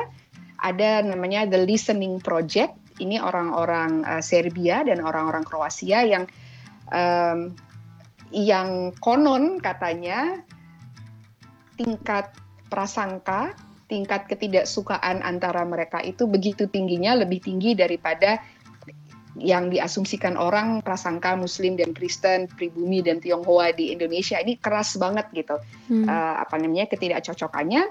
[0.63, 2.73] ada namanya The Listening Project.
[2.97, 6.25] Ini orang-orang uh, Serbia dan orang-orang Kroasia yang
[6.89, 7.53] um,
[8.33, 10.41] yang konon katanya
[11.77, 12.33] tingkat
[12.73, 13.53] prasangka,
[13.87, 18.43] tingkat ketidaksukaan antara mereka itu begitu tingginya, lebih tinggi daripada
[19.37, 25.29] yang diasumsikan orang prasangka Muslim dan Kristen, pribumi dan Tionghoa di Indonesia ini keras banget
[25.37, 25.61] gitu.
[25.93, 26.09] Hmm.
[26.09, 27.85] Uh, apa namanya ketidakcocokannya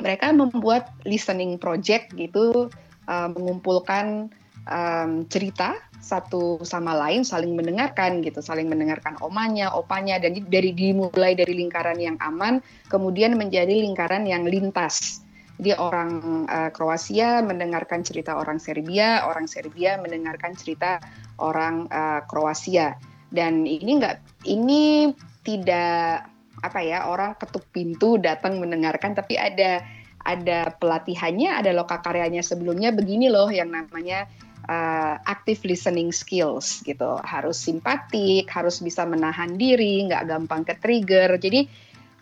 [0.00, 2.72] mereka membuat listening project gitu,
[3.04, 4.32] uh, mengumpulkan
[4.64, 11.36] um, cerita satu sama lain, saling mendengarkan gitu, saling mendengarkan omanya, opanya, dan dari dimulai
[11.36, 15.20] dari lingkaran yang aman, kemudian menjadi lingkaran yang lintas.
[15.60, 21.04] Jadi orang uh, Kroasia mendengarkan cerita orang Serbia, orang Serbia mendengarkan cerita
[21.36, 22.96] orang uh, Kroasia,
[23.28, 25.12] dan ini enggak, ini
[25.44, 26.24] tidak
[26.60, 29.80] apa ya orang ketuk pintu datang mendengarkan tapi ada
[30.20, 34.28] ada pelatihannya ada loka karyanya sebelumnya begini loh yang namanya
[34.70, 37.18] uh, active listening skills gitu.
[37.26, 41.66] Harus simpatik harus bisa menahan diri nggak gampang ke trigger jadi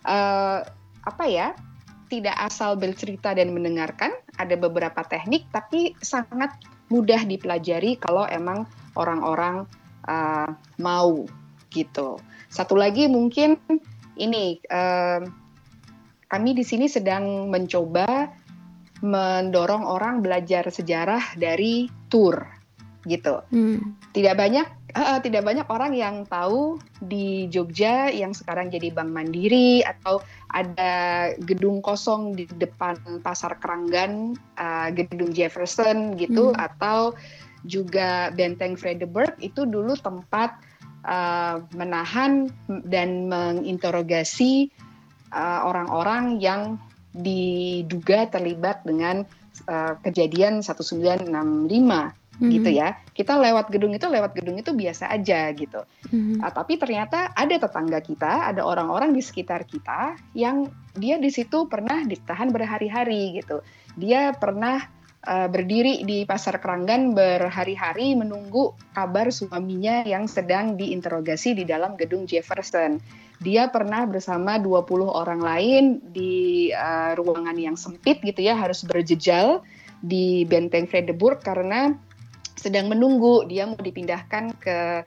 [0.08, 0.64] uh,
[1.04, 1.52] apa ya
[2.08, 6.56] tidak asal bercerita dan mendengarkan ada beberapa teknik tapi sangat
[6.88, 8.64] mudah dipelajari kalau emang
[8.96, 9.68] orang-orang
[10.08, 10.48] uh,
[10.80, 11.28] mau
[11.68, 12.16] gitu.
[12.48, 13.60] Satu lagi mungkin
[14.16, 15.20] ini uh,
[16.32, 18.32] kami di sini sedang mencoba
[19.04, 22.42] mendorong orang belajar sejarah dari tour
[23.06, 23.40] gitu.
[23.48, 23.96] Hmm.
[24.12, 24.66] Tidak banyak
[24.98, 30.20] uh, tidak banyak orang yang tahu di Jogja yang sekarang jadi Bank Mandiri atau
[30.52, 36.58] ada gedung kosong di depan Pasar Keranggan, uh, gedung Jefferson gitu hmm.
[36.58, 37.14] atau
[37.66, 40.62] juga Benteng Frederberg itu dulu tempat
[41.06, 42.46] uh, menahan
[42.86, 44.70] dan menginterogasi
[45.34, 46.62] eh, orang-orang uh, yang
[47.12, 49.24] diduga terlibat dengan
[49.66, 52.50] uh, kejadian 1965 mm-hmm.
[52.54, 52.94] gitu ya.
[53.16, 55.82] Kita lewat gedung itu lewat gedung itu biasa aja gitu.
[56.12, 56.44] Mm-hmm.
[56.44, 61.66] Uh, tapi ternyata ada tetangga kita, ada orang-orang di sekitar kita yang dia di situ
[61.66, 63.64] pernah ditahan berhari-hari gitu.
[63.98, 64.78] Dia pernah
[65.26, 72.28] uh, berdiri di pasar Keranggan berhari-hari menunggu kabar suaminya yang sedang diinterogasi di dalam gedung
[72.28, 73.02] Jefferson.
[73.38, 79.62] Dia pernah bersama 20 orang lain di uh, ruangan yang sempit gitu ya, harus berjejal
[80.02, 81.94] di Benteng Frederburg karena
[82.58, 85.06] sedang menunggu dia mau dipindahkan ke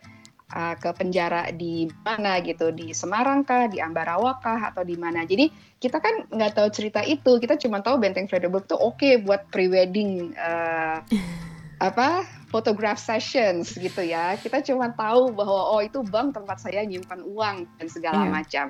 [0.56, 5.24] uh, ke penjara di mana gitu di Semarang kah di Ambarawa kah atau di mana.
[5.24, 9.20] Jadi kita kan nggak tahu cerita itu kita cuma tahu Benteng Frederburg tuh oke okay
[9.20, 11.04] buat prewedding uh,
[11.88, 17.24] apa photograph sessions gitu ya kita cuma tahu bahwa oh itu bank tempat saya nyimpan
[17.24, 18.32] uang dan segala yeah.
[18.32, 18.66] macam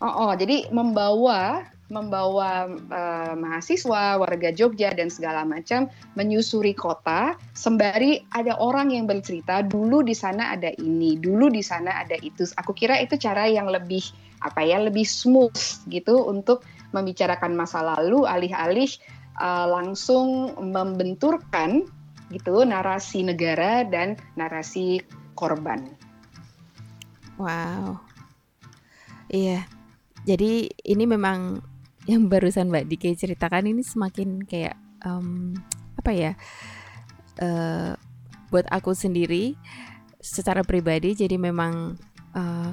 [0.00, 5.86] oh, oh jadi membawa membawa uh, mahasiswa, warga Jogja dan segala macam
[6.18, 12.02] menyusuri kota sembari ada orang yang bercerita dulu di sana ada ini, dulu di sana
[12.02, 12.42] ada itu.
[12.58, 14.02] Aku kira itu cara yang lebih
[14.42, 18.90] apa ya, lebih smooth gitu untuk membicarakan masa lalu alih-alih
[19.38, 21.86] uh, langsung membenturkan
[22.30, 25.02] gitu narasi negara dan narasi
[25.38, 25.94] korban.
[27.36, 28.00] Wow.
[29.30, 29.66] Iya.
[30.26, 31.60] Jadi ini memang
[32.10, 35.54] yang barusan Mbak Dike ceritakan ini semakin kayak um,
[35.98, 36.32] apa ya
[37.42, 37.98] uh,
[38.46, 39.58] buat aku sendiri
[40.22, 41.98] secara pribadi jadi memang
[42.38, 42.70] uh,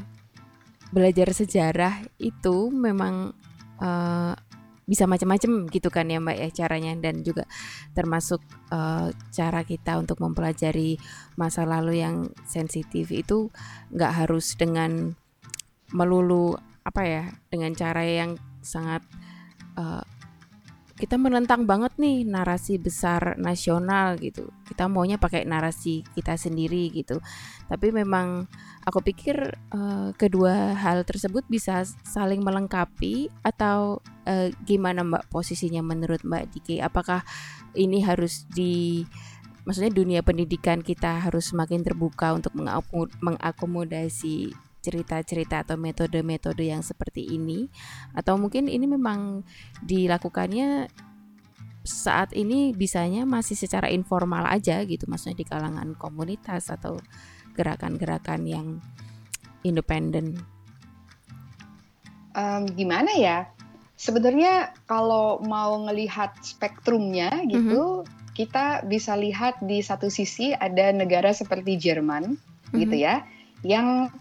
[0.93, 3.33] belajar sejarah itu memang
[3.81, 4.37] uh,
[4.83, 6.93] bisa macam-macam gitu kan ya Mbak ya caranya.
[6.99, 7.47] Dan juga
[7.97, 10.99] termasuk uh, cara kita untuk mempelajari
[11.39, 13.49] masa lalu yang sensitif itu
[13.91, 15.15] nggak harus dengan
[15.93, 19.05] melulu apa ya dengan cara yang sangat
[19.79, 20.03] uh,
[21.03, 24.47] kita menentang banget nih narasi besar nasional gitu.
[24.63, 27.19] Kita maunya pakai narasi kita sendiri gitu.
[27.67, 28.47] Tapi memang
[28.87, 29.35] aku pikir
[29.75, 36.79] uh, kedua hal tersebut bisa saling melengkapi atau uh, gimana Mbak posisinya menurut Mbak Diki?
[36.79, 37.27] Apakah
[37.75, 39.03] ini harus di
[39.67, 42.55] maksudnya dunia pendidikan kita harus semakin terbuka untuk
[43.19, 47.71] mengakomodasi cerita-cerita atau metode-metode yang seperti ini
[48.11, 49.47] atau mungkin ini memang
[49.79, 50.91] dilakukannya
[51.83, 56.99] saat ini bisanya masih secara informal aja gitu maksudnya di kalangan komunitas atau
[57.55, 58.67] gerakan-gerakan yang
[59.63, 60.39] independen
[62.35, 63.51] um, gimana ya
[63.99, 68.31] sebenarnya kalau mau ngelihat spektrumnya gitu mm-hmm.
[68.33, 72.79] kita bisa lihat di satu sisi ada negara seperti Jerman mm-hmm.
[72.79, 73.27] gitu ya
[73.63, 74.11] yang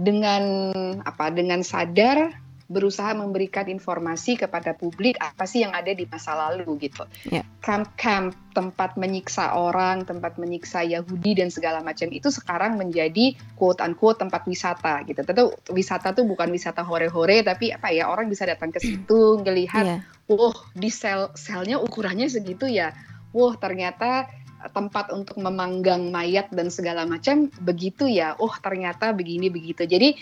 [0.00, 0.72] dengan
[1.04, 2.32] apa dengan sadar
[2.70, 7.02] berusaha memberikan informasi kepada publik apa sih yang ada di masa lalu gitu.
[7.26, 7.42] Yeah.
[7.58, 14.22] Camp-camp tempat menyiksa orang, tempat menyiksa Yahudi dan segala macam itu sekarang menjadi quote unquote
[14.22, 15.26] tempat wisata gitu.
[15.26, 19.84] Tentu wisata tuh bukan wisata hore-hore tapi apa ya orang bisa datang ke situ ngelihat,
[19.84, 20.00] yeah.
[20.30, 22.94] oh di sel selnya ukurannya segitu ya.
[23.34, 24.30] Wah ternyata
[24.68, 28.36] tempat untuk memanggang mayat dan segala macam begitu ya.
[28.36, 29.88] Oh ternyata begini begitu.
[29.88, 30.12] Jadi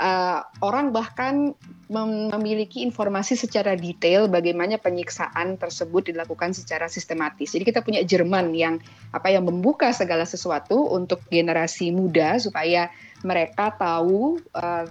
[0.00, 1.52] uh, orang bahkan
[1.92, 7.52] mem memiliki informasi secara detail bagaimana penyiksaan tersebut dilakukan secara sistematis.
[7.52, 8.80] Jadi kita punya Jerman yang
[9.12, 12.88] apa yang membuka segala sesuatu untuk generasi muda supaya
[13.20, 14.88] mereka tahu uh,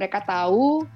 [0.00, 0.88] mereka tahu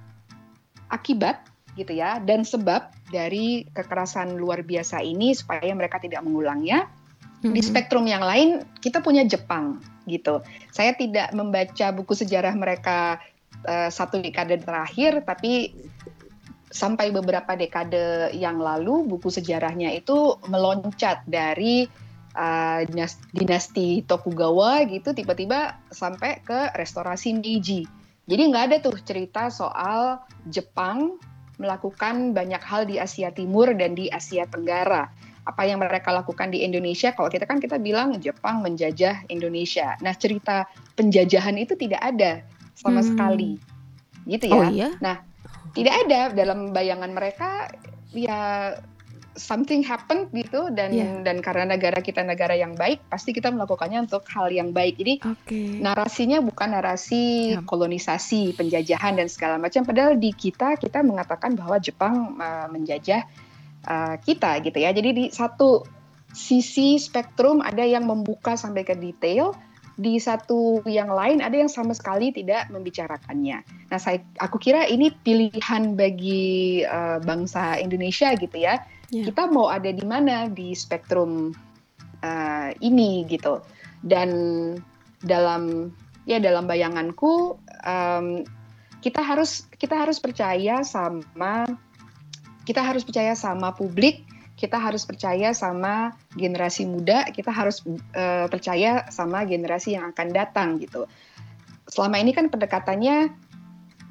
[0.89, 1.45] akibat
[1.77, 6.89] gitu ya dan sebab dari kekerasan luar biasa ini supaya mereka tidak mengulangnya
[7.45, 7.63] di mm-hmm.
[7.63, 10.41] spektrum yang lain kita punya Jepang gitu.
[10.73, 13.21] Saya tidak membaca buku sejarah mereka
[13.67, 15.75] uh, satu dekade terakhir, tapi
[16.71, 21.87] sampai beberapa dekade yang lalu buku sejarahnya itu meloncat dari
[22.37, 22.85] uh,
[23.33, 27.87] dinasti Tokugawa gitu tiba-tiba sampai ke restorasi Meiji.
[28.27, 30.19] Jadi nggak ada tuh cerita soal
[30.51, 31.17] Jepang
[31.57, 35.09] melakukan banyak hal di Asia Timur dan di Asia Tenggara
[35.47, 37.15] apa yang mereka lakukan di Indonesia.
[37.15, 39.95] Kalau kita kan kita bilang Jepang menjajah Indonesia.
[40.03, 40.67] Nah cerita
[40.99, 42.43] penjajahan itu tidak ada
[42.75, 43.09] sama hmm.
[43.15, 43.51] sekali,
[44.27, 44.59] gitu ya.
[44.59, 44.89] Oh, iya?
[44.99, 45.23] Nah
[45.73, 47.71] tidak ada dalam bayangan mereka
[48.11, 48.75] ya
[49.37, 51.21] something happen gitu dan yeah.
[51.21, 55.21] dan karena negara kita negara yang baik pasti kita melakukannya untuk hal yang baik jadi
[55.23, 55.77] okay.
[55.79, 57.63] narasinya bukan narasi yeah.
[57.69, 63.29] kolonisasi penjajahan dan segala macam padahal di kita kita mengatakan bahwa Jepang uh, menjajah
[63.87, 64.91] uh, kita gitu ya.
[64.93, 65.87] Jadi di satu
[66.37, 69.57] sisi spektrum ada yang membuka sampai ke detail,
[69.97, 73.65] di satu yang lain ada yang sama sekali tidak membicarakannya.
[73.89, 78.85] Nah, saya aku kira ini pilihan bagi uh, bangsa Indonesia gitu ya.
[79.09, 79.33] Yeah.
[79.33, 81.57] Kita mau ada di mana di spektrum
[82.21, 83.65] uh, ini gitu.
[84.05, 84.31] Dan
[85.25, 85.91] dalam
[86.29, 88.45] ya dalam bayanganku um,
[89.01, 91.65] kita harus kita harus percaya sama
[92.67, 94.27] kita harus percaya sama publik,
[94.59, 100.83] kita harus percaya sama generasi muda, kita harus uh, percaya sama generasi yang akan datang
[100.83, 101.07] gitu.
[101.87, 103.31] Selama ini kan pendekatannya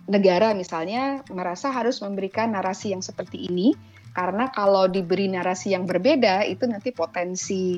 [0.07, 3.73] negara misalnya merasa harus memberikan narasi yang seperti ini
[4.15, 7.75] karena kalau diberi narasi yang berbeda itu nanti potensi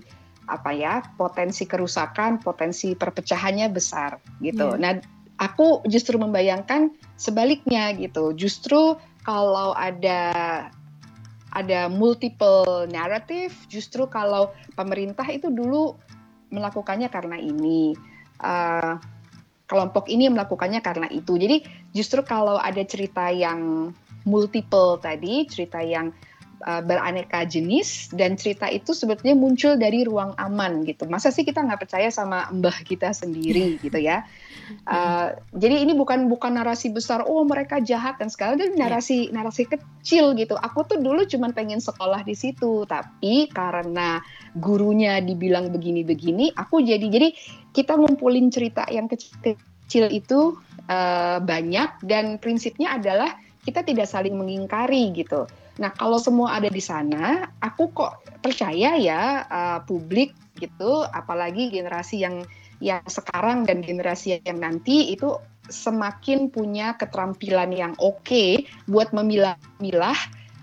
[0.48, 4.76] apa ya potensi kerusakan potensi perpecahannya besar gitu.
[4.76, 4.80] Yeah.
[4.80, 4.94] Nah
[5.40, 8.36] aku justru membayangkan sebaliknya gitu.
[8.36, 10.32] Justru kalau ada
[11.52, 16.00] ada multiple narrative, justru kalau pemerintah itu dulu
[16.48, 17.92] melakukannya karena ini,
[18.40, 18.96] uh,
[19.68, 21.36] kelompok ini melakukannya karena itu.
[21.36, 21.60] Jadi
[21.92, 23.92] justru kalau ada cerita yang
[24.24, 26.16] multiple tadi, cerita yang
[26.66, 31.06] uh, beraneka jenis dan cerita itu sebetulnya muncul dari ruang aman gitu.
[31.06, 34.26] Masa sih kita nggak percaya sama mbah kita sendiri gitu ya?
[34.84, 39.40] Uh, jadi ini bukan bukan narasi besar, oh mereka jahat dan segala, itu narasi yeah.
[39.40, 40.60] narasi kecil gitu.
[40.60, 44.20] Aku tuh dulu cuma pengen sekolah di situ, tapi karena
[44.58, 47.32] gurunya dibilang begini-begini, aku jadi jadi
[47.72, 50.60] kita ngumpulin cerita yang kecil-kecil itu
[50.92, 55.48] uh, banyak dan prinsipnya adalah kita tidak saling mengingkari gitu.
[55.78, 62.22] Nah kalau semua ada di sana, aku kok percaya ya uh, publik gitu, apalagi generasi
[62.22, 62.46] yang
[62.78, 65.34] yang sekarang dan generasi yang nanti itu
[65.68, 70.18] semakin punya keterampilan yang oke okay buat memilah-milah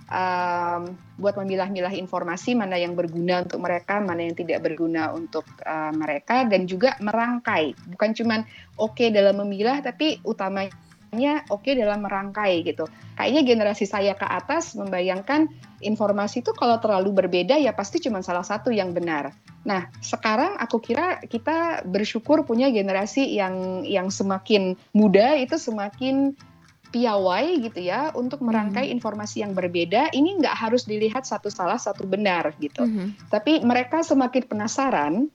[0.08, 5.94] um, buat memilah-milah informasi mana yang berguna untuk mereka, mana yang tidak berguna untuk uh,
[5.94, 7.74] mereka dan juga merangkai.
[7.94, 8.46] Bukan cuman
[8.78, 10.74] oke okay dalam memilah tapi utamanya
[11.50, 12.88] oke okay dalam merangkai gitu.
[13.14, 15.46] Kayaknya generasi saya ke atas membayangkan
[15.84, 19.30] informasi itu kalau terlalu berbeda ya pasti cuma salah satu yang benar.
[19.64, 26.36] Nah, sekarang aku kira kita bersyukur punya generasi yang yang semakin muda itu semakin
[26.94, 28.94] piawai gitu ya untuk merangkai hmm.
[28.94, 30.14] informasi yang berbeda.
[30.14, 32.86] Ini nggak harus dilihat satu salah satu benar gitu.
[32.86, 33.18] Hmm.
[33.30, 35.26] Tapi mereka semakin penasaran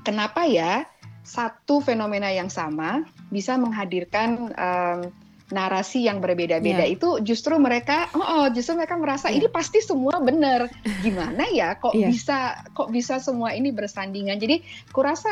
[0.00, 0.88] kenapa ya
[1.26, 3.02] satu fenomena yang sama
[3.34, 5.00] bisa menghadirkan um,
[5.46, 6.90] narasi yang berbeda-beda yeah.
[6.90, 9.38] itu justru mereka oh, oh justru mereka merasa yeah.
[9.38, 10.66] ini pasti semua benar
[11.06, 12.10] gimana ya kok yeah.
[12.10, 14.58] bisa kok bisa semua ini bersandingan jadi
[14.90, 15.30] kurasa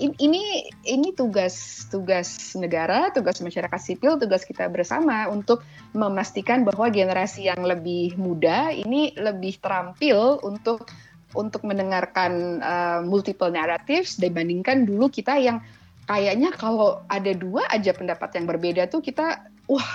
[0.00, 5.60] ini ini tugas tugas negara tugas masyarakat sipil tugas kita bersama untuk
[5.92, 10.88] memastikan bahwa generasi yang lebih muda ini lebih terampil untuk
[11.34, 15.62] untuk mendengarkan uh, multiple narratives dibandingkan dulu kita yang
[16.10, 19.90] kayaknya kalau ada dua aja pendapat yang berbeda tuh kita wah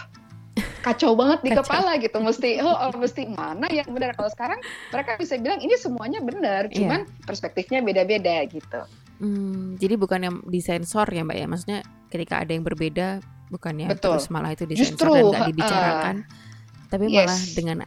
[0.86, 1.66] kacau banget di kacau.
[1.66, 4.60] kepala gitu mesti oh, oh mesti mana yang benar kalau sekarang
[4.94, 6.78] mereka bisa bilang ini semuanya benar iya.
[6.78, 7.26] cuman yeah.
[7.28, 8.82] perspektifnya beda-beda gitu
[9.20, 13.20] hmm, jadi bukan yang disensor ya mbak ya maksudnya ketika ada yang berbeda
[13.50, 14.16] bukannya Betul.
[14.16, 17.18] terus malah itu disensor Justru, dan nggak dibicarakan uh, tapi yes.
[17.18, 17.78] malah dengan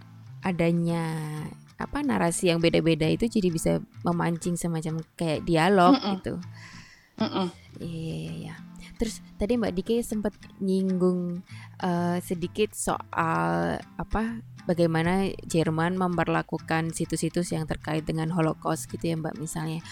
[0.43, 1.05] adanya
[1.79, 6.13] apa narasi yang beda-beda itu jadi bisa memancing semacam kayak dialog mm -mm.
[6.19, 6.35] gitu
[7.19, 8.55] Iya, iya, iya.
[8.99, 11.43] Terus tadi Mbak Dike sempat nyinggung
[11.83, 19.39] uh, sedikit soal apa bagaimana Jerman memperlakukan situs-situs yang terkait dengan Holocaust gitu ya Mbak
[19.39, 19.83] misalnya.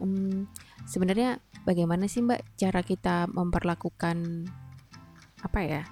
[0.00, 0.48] Um,
[0.88, 4.48] sebenarnya bagaimana sih Mbak cara kita memperlakukan
[5.44, 5.82] apa ya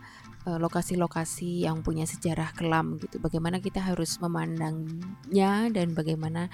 [0.45, 3.17] lokasi-lokasi yang punya sejarah kelam gitu.
[3.19, 6.53] Bagaimana kita harus memandangnya dan bagaimana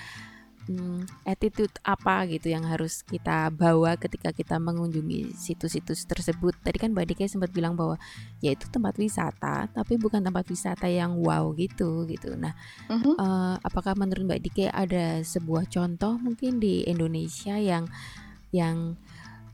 [0.70, 6.54] hmm, attitude apa gitu yang harus kita bawa ketika kita mengunjungi situs-situs tersebut.
[6.62, 7.98] Tadi kan Mbak Dika sempat bilang bahwa
[8.38, 12.38] ya itu tempat wisata, tapi bukan tempat wisata yang wow gitu gitu.
[12.38, 12.54] Nah,
[12.86, 13.18] uh-huh.
[13.18, 17.90] uh, apakah menurut Mbak Dika ada sebuah contoh mungkin di Indonesia yang
[18.54, 18.94] yang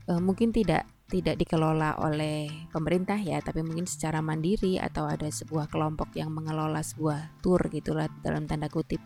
[0.09, 5.71] uh, mungkin tidak tidak dikelola oleh pemerintah ya, tapi mungkin secara mandiri atau ada sebuah
[5.71, 8.99] kelompok yang mengelola sebuah tour gitulah dalam tanda kutip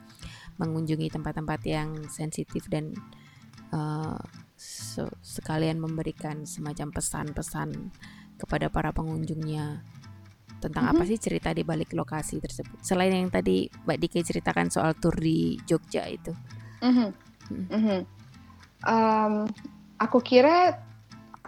[0.58, 2.98] mengunjungi tempat-tempat yang sensitif dan
[3.70, 4.18] uh,
[5.22, 7.94] sekalian memberikan semacam pesan-pesan
[8.38, 9.86] kepada para pengunjungnya
[10.62, 11.02] tentang mm -hmm.
[11.02, 15.14] apa sih cerita di balik lokasi tersebut selain yang tadi Mbak Dike ceritakan soal tur
[15.18, 16.34] di Jogja itu.
[16.82, 17.10] Mm -hmm.
[17.50, 18.00] Mm -hmm.
[18.86, 19.34] um,
[19.98, 20.78] aku kira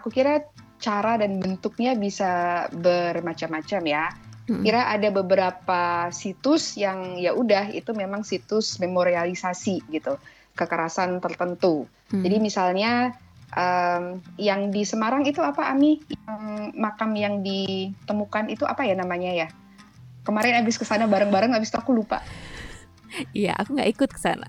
[0.04, 0.44] aku kira
[0.76, 4.12] cara dan bentuknya bisa bermacam-macam ya.
[4.44, 10.20] Kira ada beberapa situs yang ya udah itu memang situs memorialisasi gitu
[10.52, 11.88] kekerasan tertentu.
[12.12, 12.20] Hmm.
[12.20, 13.16] Jadi misalnya
[13.56, 16.04] um, yang di Semarang itu apa Ami?
[16.12, 16.42] Yang
[16.76, 19.48] makam yang ditemukan itu apa ya namanya ya?
[20.28, 22.20] Kemarin abis ke sana bareng-bareng abis itu aku lupa.
[23.30, 24.42] Iya, aku nggak ikut ke sana.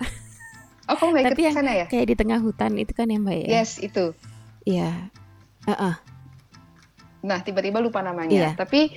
[0.90, 1.86] Oh, kamu nggak ikut ke sana ya?
[1.86, 3.62] Kayak di tengah hutan itu kan ya Mbak ya?
[3.62, 4.18] Yes, itu.
[4.66, 5.14] Iya.
[5.66, 5.96] Uh -uh.
[7.26, 8.32] Nah, tiba-tiba lupa namanya.
[8.32, 8.50] Iya.
[8.54, 8.94] Tapi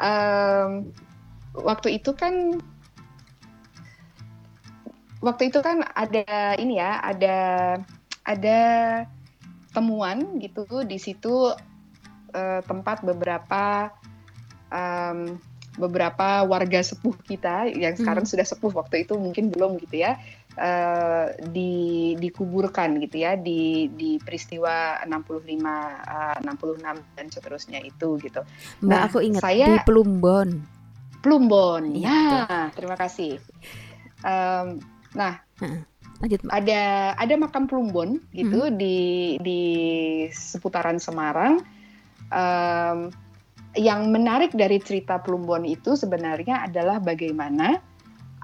[0.00, 0.88] um,
[1.52, 2.58] waktu itu kan
[5.18, 7.38] waktu itu kan ada ini ya ada
[8.22, 8.60] ada
[9.74, 11.52] temuan gitu di situ
[12.32, 13.90] uh, tempat beberapa
[14.70, 15.36] um,
[15.78, 18.32] beberapa warga sepuh kita yang sekarang hmm.
[18.34, 20.18] sudah sepuh waktu itu mungkin belum gitu ya
[20.58, 28.42] uh, di dikuburkan gitu ya di di peristiwa 65 uh, 66 dan seterusnya itu gitu.
[28.82, 30.48] Mbak nah, aku ingat saya di Plumbon.
[31.22, 31.98] Plumbon.
[31.98, 33.38] Ya, nah, terima kasih.
[34.22, 34.82] Um,
[35.14, 35.42] nah,
[36.20, 36.54] lanjut Mbak.
[36.54, 36.82] Ada
[37.14, 38.74] ada makam Plumbon gitu hmm.
[38.74, 38.98] di
[39.42, 39.62] di
[40.34, 41.62] seputaran Semarang.
[42.28, 43.08] Um,
[43.78, 47.78] yang menarik dari cerita Plumbon itu sebenarnya adalah bagaimana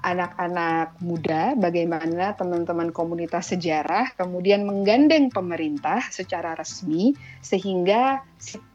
[0.05, 8.21] anak-anak muda, bagaimana teman-teman komunitas sejarah kemudian menggandeng pemerintah secara resmi sehingga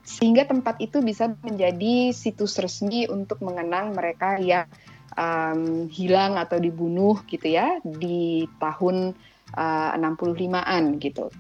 [0.03, 4.67] sehingga tempat itu bisa menjadi situs resmi untuk mengenang mereka yang
[5.15, 9.15] um, hilang atau dibunuh gitu ya di tahun
[9.55, 11.31] uh, 65-an gitu.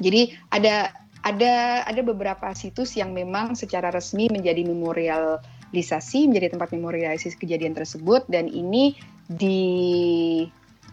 [0.00, 0.88] Jadi ada
[1.20, 8.24] ada ada beberapa situs yang memang secara resmi menjadi memorialisasi menjadi tempat memorialisasi kejadian tersebut
[8.30, 8.96] dan ini
[9.28, 10.42] di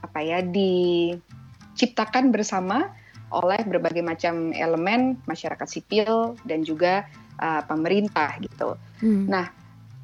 [0.04, 2.92] apa ya diciptakan bersama
[3.34, 7.10] oleh berbagai macam elemen masyarakat sipil dan juga
[7.42, 8.78] uh, pemerintah gitu.
[9.02, 9.26] Hmm.
[9.28, 9.50] Nah,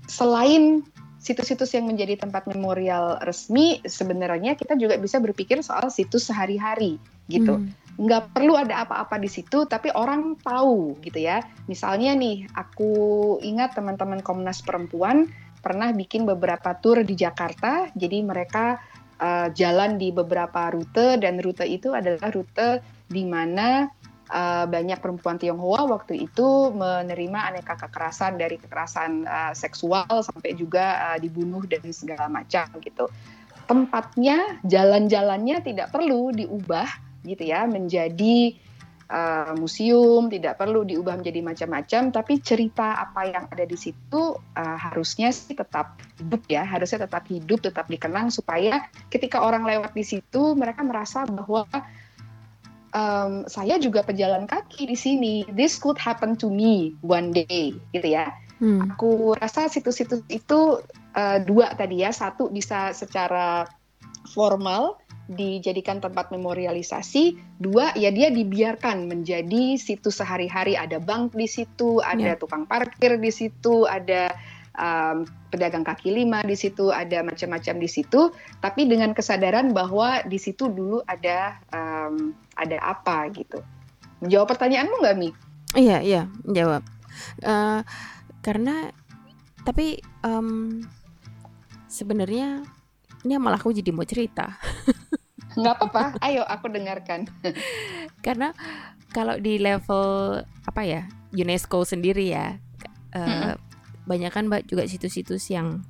[0.10, 0.82] selain
[1.22, 6.98] situs-situs yang menjadi tempat memorial resmi, sebenarnya kita juga bisa berpikir soal situs sehari-hari
[7.30, 7.62] gitu.
[7.62, 7.70] Hmm.
[8.02, 11.46] Nggak perlu ada apa-apa di situ, tapi orang tahu gitu ya.
[11.70, 15.30] Misalnya nih, aku ingat teman-teman Komnas Perempuan
[15.62, 17.88] pernah bikin beberapa tour di Jakarta.
[17.94, 18.82] Jadi mereka
[19.22, 23.86] uh, jalan di beberapa rute dan rute itu adalah rute di mana
[24.34, 31.14] uh, banyak perempuan Tionghoa waktu itu menerima aneka kekerasan dari kekerasan uh, seksual sampai juga
[31.14, 33.08] uh, dibunuh dan segala macam gitu.
[33.70, 36.90] Tempatnya, jalan-jalannya tidak perlu diubah
[37.24, 38.58] gitu ya menjadi
[39.12, 44.78] uh, museum, tidak perlu diubah menjadi macam-macam, tapi cerita apa yang ada di situ uh,
[44.80, 50.08] harusnya sih tetap hidup ya, harusnya tetap hidup, tetap dikenang supaya ketika orang lewat di
[50.08, 51.68] situ mereka merasa bahwa
[52.96, 55.34] um, saya juga pejalan kaki di sini.
[55.52, 58.32] This could happen to me one day, gitu ya.
[58.62, 58.94] Hmm.
[58.94, 60.80] Aku rasa situs-situs itu
[61.18, 63.66] uh, dua tadi ya, satu bisa secara
[64.32, 65.02] formal
[65.32, 70.76] dijadikan tempat memorialisasi, dua ya dia dibiarkan menjadi situs sehari-hari.
[70.76, 72.40] Ada bank di situ, ada yeah.
[72.40, 74.36] tukang parkir di situ, ada
[74.76, 78.32] um, pedagang kaki lima di situ, ada macam-macam di situ.
[78.60, 83.64] Tapi dengan kesadaran bahwa di situ dulu ada um, ada apa gitu.
[84.20, 85.30] Menjawab pertanyaanmu nggak Mi?
[85.80, 86.84] Iya iya menjawab.
[87.42, 87.82] Uh,
[88.44, 88.92] karena
[89.62, 90.82] tapi um,
[91.86, 92.66] sebenarnya
[93.22, 94.58] ini malah aku jadi mau cerita.
[95.58, 96.04] nggak apa-apa.
[96.24, 97.28] Ayo aku dengarkan.
[98.26, 98.56] Karena
[99.12, 101.02] kalau di level apa ya
[101.36, 102.60] UNESCO sendiri ya
[103.16, 103.60] uh,
[104.08, 105.84] banyak kan mbak juga situs-situs yang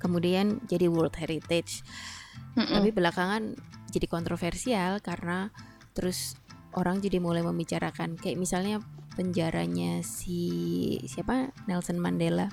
[0.00, 1.84] kemudian jadi World Heritage.
[2.54, 3.58] Mm tapi belakangan
[3.90, 5.50] jadi kontroversial karena
[5.94, 6.38] terus
[6.74, 8.18] orang jadi mulai membicarakan.
[8.18, 8.76] Kayak misalnya
[9.14, 10.42] penjaranya si
[11.06, 11.54] siapa?
[11.70, 12.50] Nelson Mandela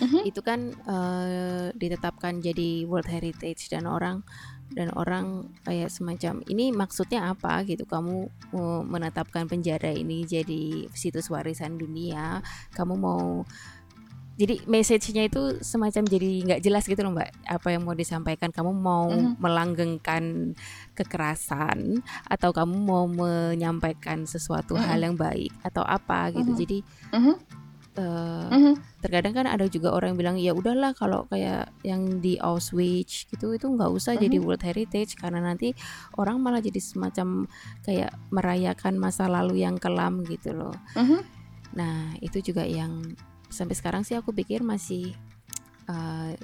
[0.00, 4.26] hmm itu kan uh, ditetapkan jadi World Heritage dan orang
[4.74, 7.62] dan orang kayak semacam ini maksudnya apa?
[7.62, 7.86] Gitu.
[7.86, 8.16] Kamu
[8.54, 12.42] mau menetapkan penjara ini jadi situs warisan dunia.
[12.74, 13.46] Kamu mau
[14.36, 17.32] jadi message-nya itu semacam jadi nggak jelas gitu loh mbak.
[17.48, 18.52] Apa yang mau disampaikan?
[18.52, 19.40] Kamu mau mm-hmm.
[19.40, 20.52] melanggengkan
[20.92, 22.04] kekerasan?
[22.28, 24.88] Atau kamu mau menyampaikan sesuatu mm-hmm.
[24.92, 25.52] hal yang baik?
[25.64, 26.34] Atau apa?
[26.34, 26.52] Gitu.
[26.52, 26.60] Mm-hmm.
[26.60, 26.78] jadi
[27.16, 27.65] mm-hmm
[27.96, 28.74] uh, mm-hmm.
[29.02, 33.56] terkadang kan ada juga orang yang bilang ya udahlah kalau kayak yang di Auschwitz gitu
[33.56, 34.24] itu nggak usah mm-hmm.
[34.28, 35.72] jadi World Heritage karena nanti
[36.20, 37.48] orang malah jadi semacam
[37.82, 40.74] kayak merayakan masa lalu yang kelam gitu loh.
[40.94, 41.20] Mm-hmm.
[41.76, 43.16] Nah itu juga yang
[43.48, 45.16] sampai sekarang sih aku pikir masih
[45.88, 46.34] uh,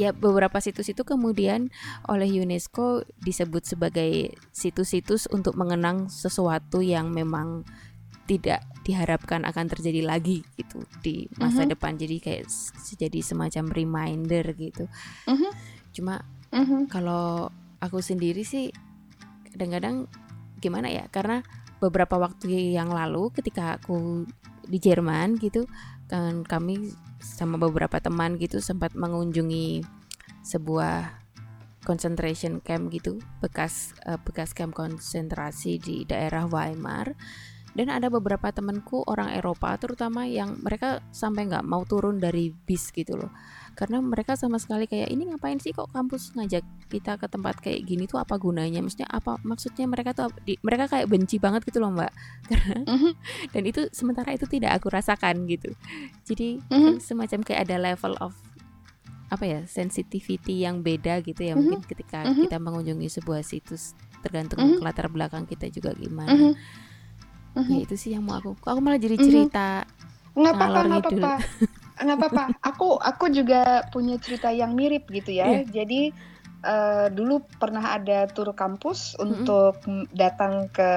[0.00, 1.68] ya beberapa situs itu kemudian
[2.08, 7.68] oleh UNESCO disebut sebagai situs-situs untuk mengenang sesuatu yang memang
[8.30, 11.72] tidak diharapkan akan terjadi lagi gitu di masa uh -huh.
[11.74, 12.46] depan jadi kayak
[12.94, 14.86] jadi semacam reminder gitu
[15.26, 15.52] uh -huh.
[15.90, 16.22] cuma
[16.54, 16.86] uh -huh.
[16.86, 17.50] kalau
[17.82, 18.70] aku sendiri sih
[19.50, 20.06] kadang-kadang
[20.62, 21.42] gimana ya karena
[21.82, 24.28] beberapa waktu yang lalu ketika aku
[24.70, 25.66] di Jerman gitu
[26.06, 29.82] kan kami sama beberapa teman gitu sempat mengunjungi
[30.46, 31.18] sebuah
[31.82, 37.16] concentration camp gitu bekas uh, bekas camp konsentrasi di daerah Weimar
[37.74, 42.90] dan ada beberapa temanku orang Eropa terutama yang mereka sampai nggak mau turun dari bis
[42.90, 43.30] gitu loh
[43.78, 47.86] karena mereka sama sekali kayak ini ngapain sih kok kampus ngajak kita ke tempat kayak
[47.86, 51.78] gini tuh apa gunanya maksudnya apa maksudnya mereka tuh di, mereka kayak benci banget gitu
[51.78, 52.10] loh mbak
[52.50, 53.12] karena mm-hmm.
[53.54, 55.70] dan itu sementara itu tidak aku rasakan gitu
[56.26, 56.98] jadi mm-hmm.
[56.98, 58.34] semacam kayak ada level of
[59.30, 61.62] apa ya sensitivity yang beda gitu ya mm-hmm.
[61.62, 64.82] mungkin ketika kita mengunjungi sebuah situs tergantung mm-hmm.
[64.82, 66.58] latar belakang kita juga gimana
[67.54, 67.80] mm-hmm uh-huh.
[67.82, 69.84] ya itu sih yang mau aku aku malah jadi cerita
[70.34, 71.34] nggak apa-apa nggak apa-apa
[72.00, 75.62] nggak apa-apa aku aku juga punya cerita yang mirip gitu ya yeah.
[75.66, 76.14] jadi
[76.64, 79.24] uh, dulu pernah ada tur kampus mm-hmm.
[79.26, 79.74] untuk
[80.14, 80.92] datang ke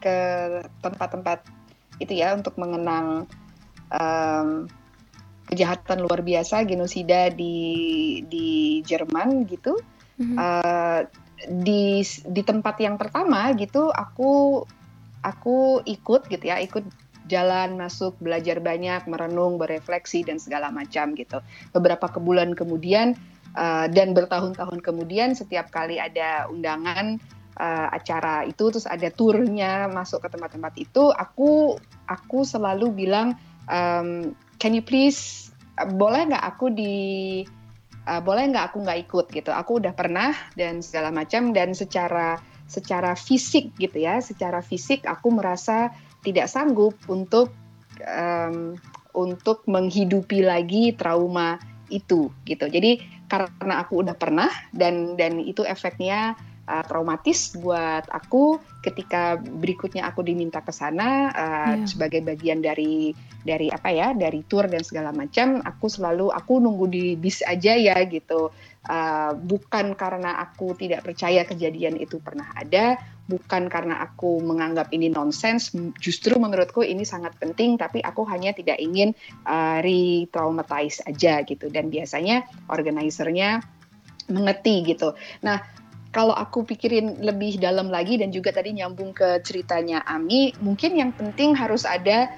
[0.00, 0.16] ke
[0.84, 1.44] tempat-tempat
[2.02, 3.24] itu ya untuk mengenang
[3.88, 4.66] um,
[5.48, 7.56] kejahatan luar biasa genosida di
[8.26, 9.78] di Jerman gitu
[10.18, 10.36] mm-hmm.
[10.36, 11.00] uh,
[11.44, 14.64] di di tempat yang pertama gitu aku
[15.24, 16.84] aku ikut gitu ya, ikut
[17.24, 21.40] jalan masuk belajar banyak merenung berefleksi dan segala macam gitu.
[21.72, 23.16] Beberapa kebulan kemudian
[23.56, 27.16] uh, dan bertahun-tahun kemudian setiap kali ada undangan
[27.56, 31.80] uh, acara itu terus ada turnya masuk ke tempat-tempat itu aku
[32.12, 33.40] aku selalu bilang
[33.72, 35.48] um, can you please
[35.96, 36.94] boleh nggak aku di
[38.08, 39.26] uh, boleh nggak aku nggak ikut?
[39.32, 39.50] Gitu.
[39.50, 42.38] Aku udah pernah dan segala macam dan secara
[42.74, 45.94] secara fisik gitu ya, secara fisik aku merasa
[46.26, 47.54] tidak sanggup untuk
[48.02, 48.74] um,
[49.14, 52.66] untuk menghidupi lagi trauma itu gitu.
[52.66, 52.98] Jadi
[53.30, 56.34] karena aku udah pernah dan dan itu efeknya
[56.68, 61.88] uh, traumatis buat aku ketika berikutnya aku diminta ke sana uh, yeah.
[61.88, 66.86] sebagai bagian dari dari apa ya dari tour dan segala macam aku selalu aku nunggu
[66.88, 68.52] di bis aja ya gitu
[68.88, 75.08] uh, bukan karena aku tidak percaya kejadian itu pernah ada bukan karena aku menganggap ini
[75.08, 79.16] nonsens justru menurutku ini sangat penting tapi aku hanya tidak ingin
[79.48, 83.64] uh, re-traumatize aja gitu dan biasanya organisernya
[84.28, 85.64] mengerti gitu nah
[86.14, 91.10] kalau aku pikirin lebih dalam lagi dan juga tadi nyambung ke ceritanya Ami, mungkin yang
[91.10, 92.30] penting harus ada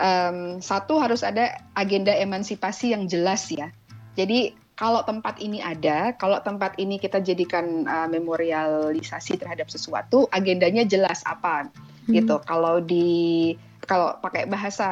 [0.00, 3.68] um, satu harus ada agenda emansipasi yang jelas ya.
[4.16, 10.82] Jadi kalau tempat ini ada, kalau tempat ini kita jadikan uh, memorialisasi terhadap sesuatu, agendanya
[10.82, 11.70] jelas apa
[12.06, 12.10] hmm.
[12.10, 12.42] gitu.
[12.42, 13.54] Kalau di
[13.86, 14.88] kalau pakai bahasa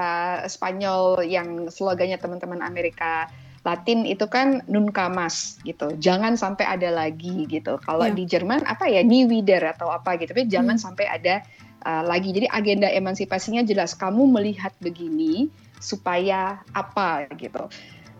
[0.46, 3.26] Spanyol yang slogannya teman-teman Amerika
[3.62, 5.94] Latin itu kan nunca mas gitu.
[5.98, 7.78] Jangan sampai ada lagi gitu.
[7.82, 8.14] Kalau yeah.
[8.14, 10.34] di Jerman apa ya nie wieder atau apa gitu.
[10.34, 10.82] Tapi jangan hmm.
[10.82, 11.42] sampai ada
[11.86, 12.30] uh, lagi.
[12.30, 13.94] Jadi agenda emansipasinya jelas.
[13.94, 15.50] Kamu melihat begini
[15.82, 17.66] supaya apa gitu.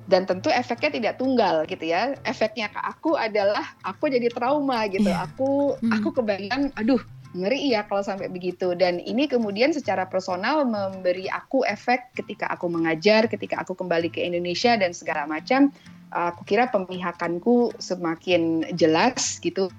[0.07, 2.18] Dan tentu efeknya tidak tunggal gitu ya.
[2.26, 5.09] Efeknya ke aku adalah aku jadi trauma gitu.
[5.09, 5.26] Yeah.
[5.30, 5.92] Aku hmm.
[5.94, 7.00] aku kebayang aduh
[7.32, 12.68] ngeri ya kalau sampai begitu dan ini kemudian secara personal memberi aku efek ketika aku
[12.68, 15.72] mengajar ketika aku kembali ke Indonesia dan segala macam
[16.12, 19.72] aku kira pemihakanku semakin jelas gitu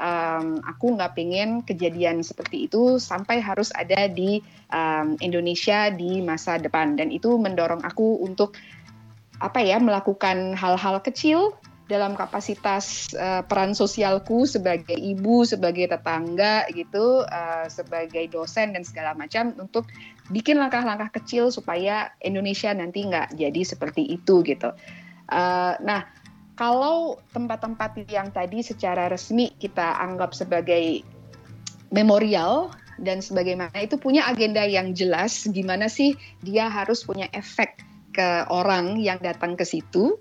[0.00, 4.40] um, aku nggak pengen kejadian seperti itu sampai harus ada di
[4.72, 8.56] um, Indonesia di masa depan dan itu mendorong aku untuk
[9.40, 11.56] apa ya melakukan hal-hal kecil
[11.90, 19.18] dalam kapasitas uh, peran sosialku sebagai ibu, sebagai tetangga gitu, uh, sebagai dosen dan segala
[19.18, 19.90] macam untuk
[20.30, 24.70] bikin langkah-langkah kecil supaya Indonesia nanti nggak jadi seperti itu gitu.
[25.26, 26.06] Uh, nah,
[26.54, 31.02] kalau tempat-tempat yang tadi secara resmi kita anggap sebagai
[31.90, 32.70] memorial
[33.02, 36.14] dan sebagaimana itu punya agenda yang jelas gimana sih
[36.44, 40.18] dia harus punya efek ke orang yang datang ke situ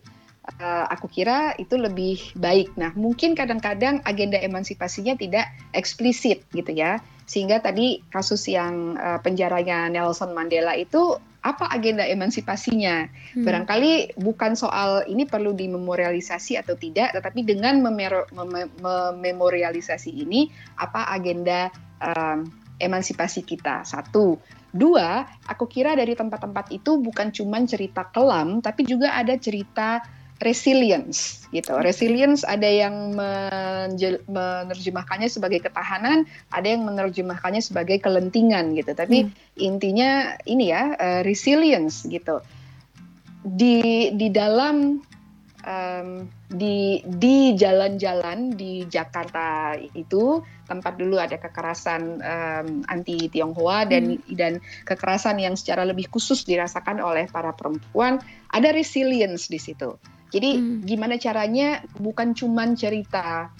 [0.57, 2.73] uh, aku kira itu lebih baik.
[2.79, 5.45] Nah, mungkin kadang-kadang agenda emansipasinya tidak
[5.77, 6.97] eksplisit gitu ya.
[7.29, 13.07] Sehingga tadi kasus yang uh, penjaranya Nelson Mandela itu apa agenda emansipasinya?
[13.37, 13.45] Hmm.
[13.45, 20.49] Barangkali bukan soal ini perlu dimemorialisasi atau tidak, tetapi dengan mememorialisasi ini
[20.81, 21.69] apa agenda
[22.01, 22.49] um,
[22.79, 23.83] emansipasi kita?
[23.85, 24.39] Satu,
[24.73, 30.01] dua, aku kira dari tempat-tempat itu bukan cuma cerita kelam, tapi juga ada cerita
[30.39, 31.75] resilience gitu.
[31.83, 33.11] Resilience ada yang
[34.27, 36.23] menerjemahkannya sebagai ketahanan,
[36.55, 38.95] ada yang menerjemahkannya sebagai kelentingan gitu.
[38.95, 39.59] Tapi hmm.
[39.59, 42.39] intinya ini ya uh, resilience gitu.
[43.43, 45.03] Di di dalam
[45.63, 46.09] um,
[46.49, 54.33] di di jalan-jalan di Jakarta itu tempat dulu ada kekerasan um, anti Tionghoa dan hmm.
[54.33, 54.57] dan
[54.89, 58.17] kekerasan yang secara lebih khusus dirasakan oleh para perempuan
[58.49, 59.93] ada resilience di situ
[60.33, 60.89] jadi hmm.
[60.89, 63.53] gimana caranya bukan cuma cerita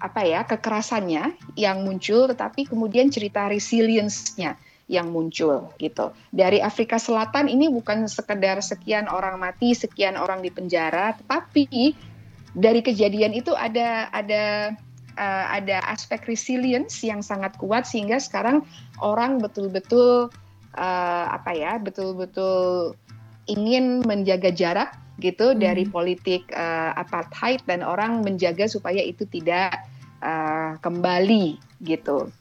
[0.00, 4.56] apa ya kekerasannya yang muncul, tetapi kemudian cerita resilience-nya
[4.90, 6.10] yang muncul gitu.
[6.34, 11.94] Dari Afrika Selatan ini bukan sekedar sekian orang mati, sekian orang di penjara, tetapi
[12.54, 14.74] dari kejadian itu ada ada
[15.16, 18.66] uh, ada aspek resilience yang sangat kuat sehingga sekarang
[18.98, 20.32] orang betul-betul
[20.76, 22.94] uh, apa ya, betul-betul
[23.50, 24.90] ingin menjaga jarak
[25.20, 25.58] gitu hmm.
[25.60, 29.84] dari politik uh, apartheid dan orang menjaga supaya itu tidak
[30.24, 32.32] uh, kembali gitu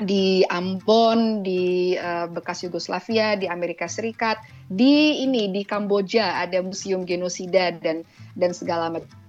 [0.00, 7.04] di Ambon, di uh, bekas Yugoslavia, di Amerika Serikat, di ini di Kamboja ada museum
[7.04, 9.19] genosida dan dan segala macam.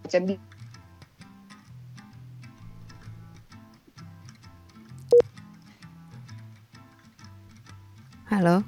[8.32, 8.64] Halo.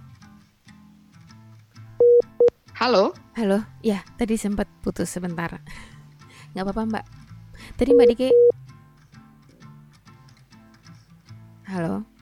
[2.75, 3.15] Halo.
[3.33, 5.57] Halo, ya tadi sempat putus sebentar.
[6.53, 7.05] Nggak apa-apa mbak.
[7.79, 8.29] Tadi mbak Dike.
[11.65, 12.12] Halo.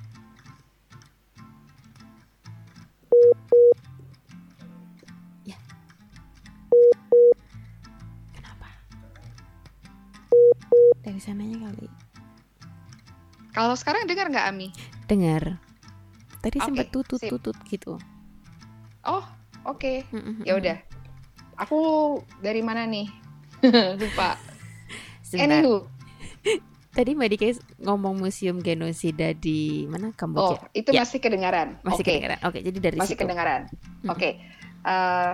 [11.21, 11.85] Sananya kali.
[13.53, 14.73] Kalau sekarang dengar nggak Ami?
[15.05, 15.61] Dengar.
[16.41, 18.01] Tadi okay, sempat tutut-tutut gitu.
[19.05, 19.21] Oh,
[19.69, 19.77] oke.
[19.77, 20.01] Okay.
[20.41, 20.81] Ya udah
[21.61, 21.77] Aku
[22.41, 23.05] dari mana nih?
[24.01, 24.33] Lupa.
[25.37, 25.85] Anywho.
[26.97, 27.47] Tadi Mbak Dika
[27.79, 30.59] ngomong museum genosida di mana Kamboja?
[30.59, 31.07] Oh, itu ya.
[31.07, 31.79] masih kedengaran.
[31.87, 32.19] Masih okay.
[32.19, 32.39] kedengaran.
[32.43, 33.21] Oke, okay, jadi dari masih situ.
[33.23, 33.61] kedengaran.
[34.11, 34.19] Oke.
[34.19, 34.33] Okay.
[34.83, 35.31] Uh, eh,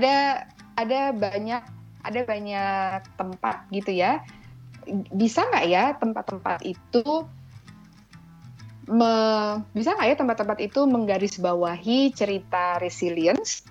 [0.00, 0.14] ada
[0.80, 1.62] ada banyak
[2.06, 4.24] ada banyak tempat gitu ya.
[5.12, 7.26] Bisa nggak ya tempat-tempat itu
[8.88, 9.12] me,
[9.72, 13.64] bisa nggak ya tempat-tempat itu menggarisbawahi cerita resilience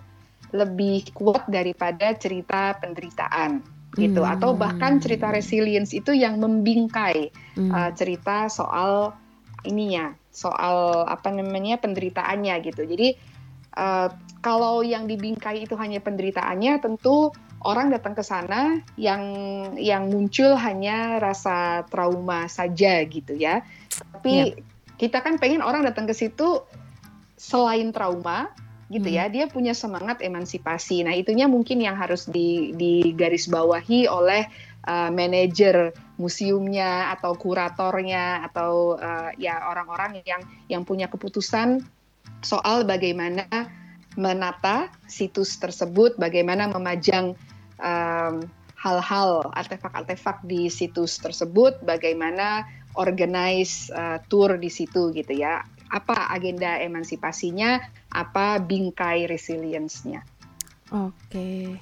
[0.53, 4.33] lebih kuat daripada cerita penderitaan gitu hmm.
[4.37, 7.69] atau bahkan cerita resilience itu yang membingkai hmm.
[7.69, 9.13] uh, cerita soal
[9.65, 13.13] ininya soal apa namanya penderitaannya gitu jadi
[13.77, 14.09] uh,
[14.41, 17.29] kalau yang dibingkai itu hanya penderitaannya tentu
[17.63, 19.23] orang datang ke sana yang
[19.79, 23.63] yang muncul hanya rasa trauma saja gitu ya.
[23.89, 24.59] Tapi yeah.
[24.99, 26.63] kita kan pengen orang datang ke situ
[27.39, 28.51] selain trauma
[28.91, 29.17] gitu hmm.
[29.17, 31.01] ya, dia punya semangat emansipasi.
[31.07, 34.45] Nah, itunya mungkin yang harus di digarisbawahi oleh
[34.85, 41.81] uh, manajer museumnya atau kuratornya atau uh, ya orang-orang yang yang punya keputusan
[42.45, 43.49] soal bagaimana
[44.13, 47.33] menata situs tersebut, bagaimana memajang
[48.83, 52.67] hal-hal artefak-artefak di situs tersebut, bagaimana
[52.99, 55.63] organize uh, tour di situ gitu ya.
[55.93, 57.79] Apa agenda emansipasinya,
[58.11, 60.25] apa bingkai resilience-nya.
[60.91, 61.79] Oke.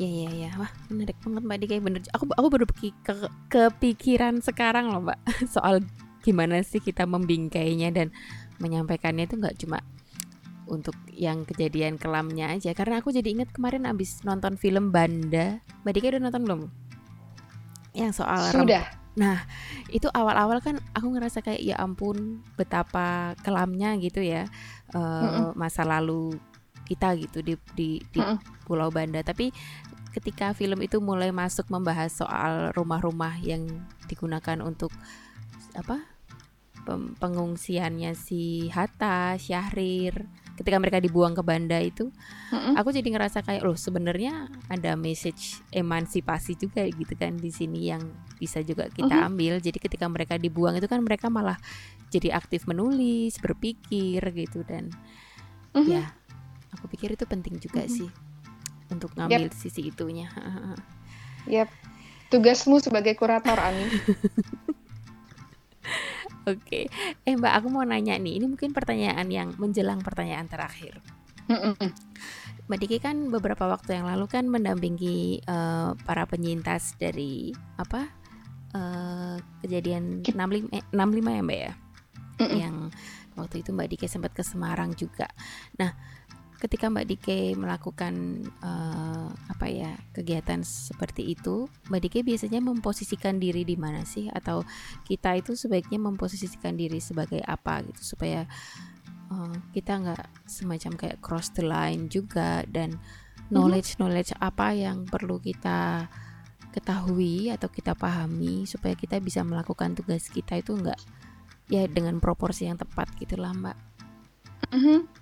[0.00, 2.00] Ya ya ya, wah menarik banget Mbak Dika bener.
[2.16, 3.14] Aku aku baru ke,
[3.52, 5.18] kepikiran sekarang loh Mbak
[5.54, 5.84] soal
[6.20, 8.12] gimana sih kita membingkainya dan
[8.60, 9.80] menyampaikannya itu nggak cuma
[10.70, 12.70] untuk yang kejadian kelamnya aja.
[12.72, 15.58] Karena aku jadi ingat kemarin abis nonton film Banda.
[15.82, 16.62] Mbak Dika udah nonton belum?
[17.92, 18.86] Yang soal sudah.
[19.18, 19.42] Nah
[19.90, 24.46] itu awal-awal kan aku ngerasa kayak ya ampun betapa kelamnya gitu ya.
[24.94, 25.50] Uh, mm -mm.
[25.58, 26.38] masa lalu
[26.86, 28.64] kita gitu di di, di mm -mm.
[28.64, 29.20] Pulau Banda.
[29.26, 29.50] Tapi
[30.14, 33.66] ketika film itu mulai masuk membahas soal rumah-rumah yang
[34.10, 34.90] digunakan untuk
[35.78, 36.02] apa
[37.22, 40.26] pengungsiannya si Hatta, Syahrir,
[40.60, 42.12] ketika mereka dibuang ke Banda itu,
[42.52, 42.76] mm-hmm.
[42.76, 48.04] aku jadi ngerasa kayak loh sebenarnya ada message emansipasi juga gitu kan di sini yang
[48.36, 49.28] bisa juga kita mm-hmm.
[49.32, 49.54] ambil.
[49.64, 51.56] Jadi ketika mereka dibuang itu kan mereka malah
[52.12, 54.92] jadi aktif menulis, berpikir gitu dan
[55.72, 55.88] mm-hmm.
[55.88, 56.12] ya
[56.76, 57.96] aku pikir itu penting juga mm-hmm.
[57.96, 58.10] sih
[58.92, 59.56] untuk ngambil yep.
[59.56, 60.28] sisi itunya.
[61.48, 61.72] yep.
[62.28, 63.88] Tugasmu sebagai kurator Ani.
[66.50, 66.90] Oke,
[67.22, 68.42] eh Mbak, aku mau nanya nih.
[68.42, 70.98] Ini mungkin pertanyaan yang menjelang pertanyaan terakhir.
[72.70, 78.06] Mbak Diki kan beberapa waktu yang lalu kan mendampingi uh, para penyintas dari apa
[78.78, 81.72] uh, kejadian 65 eh, 65 ya Mbak ya,
[82.62, 82.76] yang
[83.34, 85.26] waktu itu Mbak Diki sempat ke Semarang juga.
[85.82, 85.90] Nah,
[86.60, 93.64] ketika Mbak Dike melakukan uh, apa ya kegiatan seperti itu, Mbak Dike biasanya memposisikan diri
[93.64, 94.28] di mana sih?
[94.28, 94.68] Atau
[95.08, 98.44] kita itu sebaiknya memposisikan diri sebagai apa gitu supaya
[99.32, 103.00] uh, kita nggak semacam kayak cross the line juga dan
[103.48, 106.06] knowledge knowledge apa yang perlu kita
[106.70, 111.00] ketahui atau kita pahami supaya kita bisa melakukan tugas kita itu enggak
[111.66, 113.74] ya dengan proporsi yang tepat gitulah mbak.
[114.70, 115.19] Mm -hmm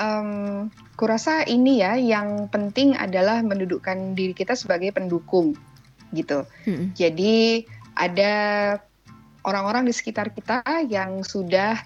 [0.00, 5.54] um, kurasa ini ya yang penting adalah mendudukkan diri kita sebagai pendukung
[6.16, 6.48] gitu.
[6.66, 6.90] Hmm.
[6.96, 8.34] Jadi ada
[9.44, 11.78] orang-orang di sekitar kita yang sudah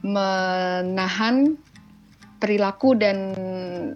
[0.00, 1.60] menahan
[2.40, 3.36] perilaku dan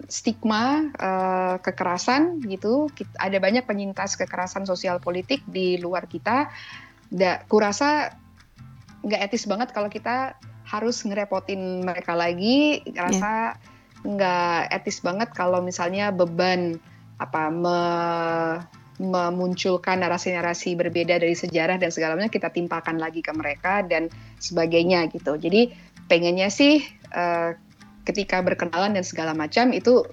[0.05, 2.93] stigma uh, kekerasan gitu.
[3.17, 6.53] Ada banyak penyintas kekerasan sosial politik di luar kita.
[7.09, 8.13] Da, kurasa
[9.01, 10.37] nggak etis banget kalau kita
[10.75, 14.05] harus ngerepotin mereka lagi rasa yeah.
[14.05, 16.77] nggak etis banget kalau misalnya beban
[17.15, 17.79] apa me,
[18.99, 24.07] memunculkan narasi-narasi berbeda dari sejarah dan segala macam kita timpakan lagi ke mereka dan
[24.39, 25.71] sebagainya gitu jadi
[26.07, 27.55] pengennya sih uh,
[28.05, 30.05] ketika berkenalan dan segala macam itu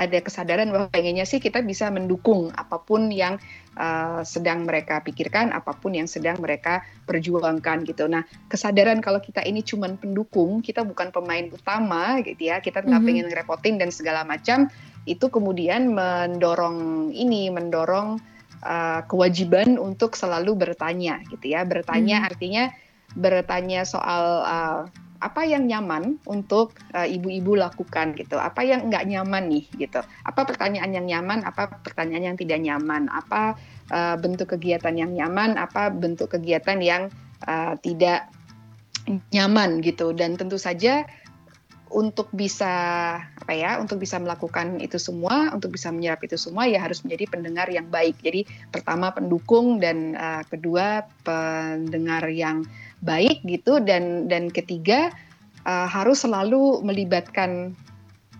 [0.00, 3.36] ada kesadaran bahwa pengennya sih kita bisa mendukung apa pun yang
[3.76, 8.08] uh, sedang mereka pikirkan, apa pun yang sedang mereka perjuangkan gitu.
[8.08, 12.88] Nah, kesadaran kalau kita ini cuma pendukung, kita bukan pemain utama gitu ya, kita nggak
[12.88, 13.08] mm -hmm.
[13.12, 14.72] pengen ngerepotin dan segala macam,
[15.04, 18.16] itu kemudian mendorong ini, mendorong
[18.64, 21.68] uh, kewajiban untuk selalu bertanya gitu ya.
[21.68, 22.30] Bertanya mm -hmm.
[22.32, 22.64] artinya
[23.20, 24.80] bertanya soal uh,
[25.20, 28.40] apa yang nyaman untuk uh, ibu-ibu lakukan gitu?
[28.40, 30.00] Apa yang nggak nyaman nih gitu?
[30.24, 33.12] Apa pertanyaan yang nyaman apa pertanyaan yang tidak nyaman?
[33.12, 33.54] Apa
[33.92, 35.60] uh, bentuk kegiatan yang nyaman?
[35.60, 37.12] Apa bentuk kegiatan yang
[37.44, 38.32] uh, tidak
[39.28, 40.16] nyaman gitu?
[40.16, 41.04] Dan tentu saja
[41.90, 42.70] untuk bisa
[43.18, 47.34] apa ya untuk bisa melakukan itu semua untuk bisa menyerap itu semua ya harus menjadi
[47.34, 48.16] pendengar yang baik.
[48.22, 52.62] Jadi pertama pendukung dan uh, kedua pendengar yang
[53.00, 55.12] baik gitu dan dan ketiga
[55.64, 57.72] uh, harus selalu melibatkan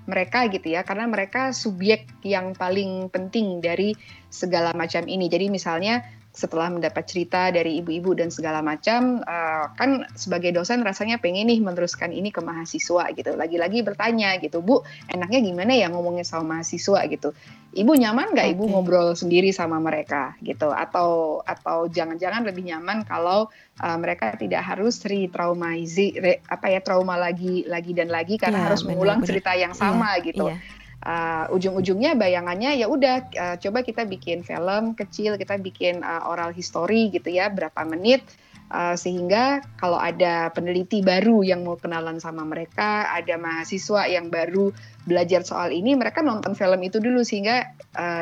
[0.08, 3.94] mereka gitu ya karena mereka subjek yang paling penting dari
[4.32, 5.30] segala macam ini.
[5.30, 11.18] Jadi misalnya setelah mendapat cerita dari ibu-ibu dan segala macam, uh, kan sebagai dosen rasanya
[11.18, 13.34] pengen nih meneruskan ini ke mahasiswa gitu.
[13.34, 17.34] Lagi-lagi bertanya gitu, Bu, enaknya gimana ya ngomongnya sama mahasiswa gitu.
[17.70, 18.54] Ibu nyaman nggak okay.
[18.54, 20.70] ibu ngobrol sendiri sama mereka gitu?
[20.70, 23.50] Atau atau jangan-jangan lebih nyaman kalau
[23.82, 28.64] uh, mereka tidak harus re-traumasi, re, apa ya trauma lagi, lagi dan lagi karena ya,
[28.70, 30.46] harus mengulang cerita yang sama yeah, gitu.
[30.46, 36.28] Yeah uh, ujung-ujungnya bayangannya ya udah uh, coba kita bikin film kecil kita bikin uh,
[36.28, 38.24] oral history gitu ya berapa menit
[38.72, 44.72] uh, sehingga kalau ada peneliti baru yang mau kenalan sama mereka ada mahasiswa yang baru
[45.08, 47.72] belajar soal ini mereka nonton film itu dulu sehingga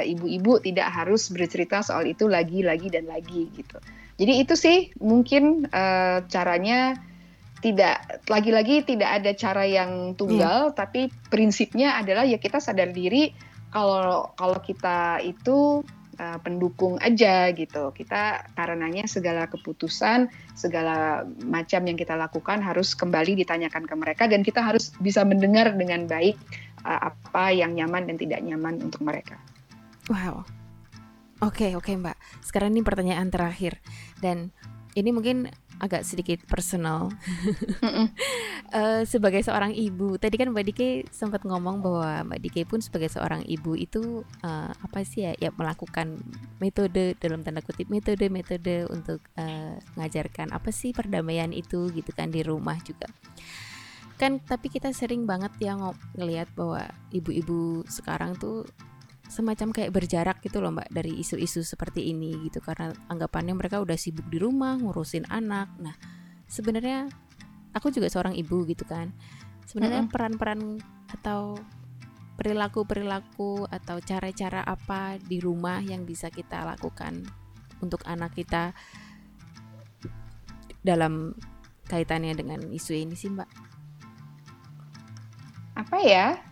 [0.07, 3.77] ibu-ibu tidak harus bercerita soal itu lagi lagi dan lagi gitu.
[4.19, 6.99] Jadi itu sih mungkin uh, caranya
[7.59, 10.77] tidak lagi-lagi tidak ada cara yang tunggal, hmm.
[10.79, 13.35] tapi prinsipnya adalah ya kita sadar diri
[13.75, 15.83] kalau kalau kita itu
[16.19, 17.91] uh, pendukung aja gitu.
[17.95, 24.47] Kita karenanya segala keputusan, segala macam yang kita lakukan harus kembali ditanyakan ke mereka dan
[24.47, 26.39] kita harus bisa mendengar dengan baik
[26.87, 29.39] uh, apa yang nyaman dan tidak nyaman untuk mereka.
[30.09, 30.47] Wow.
[31.39, 32.19] Oke, okay, oke okay, Mbak.
[32.43, 33.79] Sekarang ini pertanyaan terakhir
[34.19, 34.51] dan
[34.99, 35.47] ini mungkin
[35.79, 37.11] agak sedikit personal.
[38.79, 43.11] uh, sebagai seorang ibu, tadi kan Mbak Dike sempat ngomong bahwa Mbak Dike pun sebagai
[43.11, 46.19] seorang ibu itu uh, apa sih ya, ya melakukan
[46.59, 52.43] metode dalam tanda kutip metode-metode untuk uh, mengajarkan apa sih perdamaian itu gitu kan di
[52.43, 53.07] rumah juga.
[54.19, 55.79] Kan tapi kita sering banget ya
[56.19, 58.67] ngelihat bahwa ibu-ibu sekarang tuh
[59.29, 62.65] semacam kayak berjarak gitu loh mbak dari isu-isu seperti ini gitu.
[62.65, 65.69] Karena anggapannya mereka udah sibuk di rumah ngurusin anak.
[65.79, 65.95] Nah
[66.49, 67.07] sebenarnya
[67.77, 69.13] aku juga seorang ibu gitu kan.
[69.69, 70.81] Sebenarnya peran-peran
[71.13, 71.61] atau
[72.41, 77.27] perilaku-perilaku atau cara-cara apa di rumah yang bisa kita lakukan
[77.85, 78.73] untuk anak kita
[80.81, 81.37] dalam
[81.85, 83.51] kaitannya dengan isu ini sih mbak?
[85.77, 86.48] Apa ya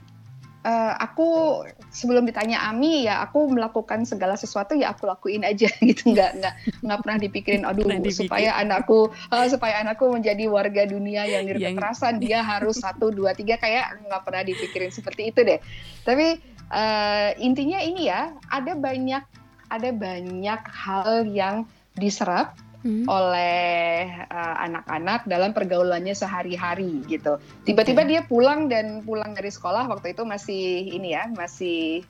[0.66, 1.62] uh, aku
[1.94, 6.10] sebelum ditanya Ami ya aku melakukan segala sesuatu ya aku lakuin aja gitu.
[6.10, 11.24] Nggak nggak nggak pernah dipikirin aduh pernah supaya anakku uh, supaya anakku menjadi warga dunia
[11.24, 15.62] yang kekerasan dia harus satu dua tiga kayak nggak pernah dipikirin seperti itu deh.
[16.02, 16.42] Tapi
[16.74, 19.22] uh, intinya ini ya ada banyak
[19.66, 22.54] ada banyak hal yang diserap
[22.86, 23.04] hmm.
[23.10, 27.42] oleh uh, anak-anak dalam pergaulannya sehari-hari gitu.
[27.66, 28.10] Tiba-tiba okay.
[28.14, 32.06] dia pulang dan pulang dari sekolah waktu itu masih ini ya, masih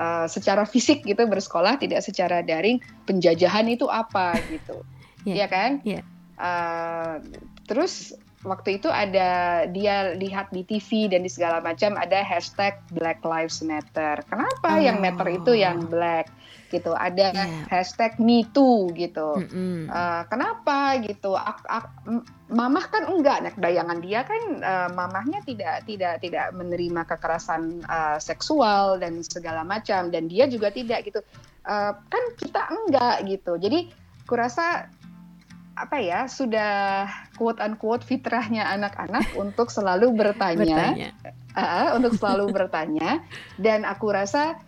[0.00, 2.80] uh, secara fisik gitu bersekolah, tidak secara daring.
[3.04, 4.80] Penjajahan itu apa gitu,
[5.28, 5.36] yeah.
[5.44, 5.70] ya kan?
[5.84, 6.04] Yeah.
[6.40, 7.20] Uh,
[7.68, 13.24] terus waktu itu ada dia lihat di TV dan di segala macam ada hashtag Black
[13.24, 14.20] Lives Matter.
[14.28, 14.80] Kenapa oh.
[14.80, 16.28] yang matter itu yang black?
[16.74, 16.90] Gitu.
[16.90, 17.64] Ada yeah.
[17.70, 19.38] hashtag me too gitu.
[19.38, 19.78] Mm -hmm.
[19.86, 21.38] uh, kenapa gitu?
[21.38, 21.86] Ak, ak,
[22.50, 23.46] mamah kan enggak.
[23.46, 29.62] Nah bayangan dia kan uh, mamahnya tidak tidak tidak menerima kekerasan uh, seksual dan segala
[29.62, 30.10] macam.
[30.10, 31.22] Dan dia juga tidak gitu.
[31.62, 33.54] Uh, kan kita enggak gitu.
[33.54, 33.94] Jadi
[34.26, 34.90] kurasa
[35.74, 41.10] apa ya sudah quote unquote fitrahnya anak-anak untuk selalu bertanya, bertanya.
[41.54, 43.22] Uh, untuk selalu bertanya.
[43.58, 44.58] Dan aku rasa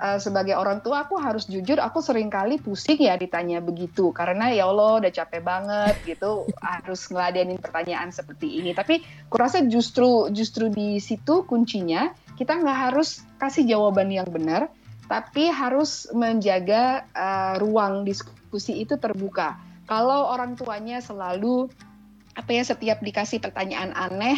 [0.00, 4.12] uh, sebagai orang tua aku harus jujur aku sering kali pusing ya ditanya begitu.
[4.12, 6.48] Karena ya Allah udah capek banget gitu.
[6.60, 8.72] Harus ngeladenin pertanyaan seperti ini.
[8.76, 14.68] Tapi kurasa justru justru di situ kuncinya kita nggak harus kasih jawaban yang benar
[15.06, 19.54] tapi harus menjaga uh, ruang diskusi itu terbuka.
[19.86, 21.70] Kalau orang tuanya selalu
[22.34, 24.36] apa ya setiap dikasih pertanyaan aneh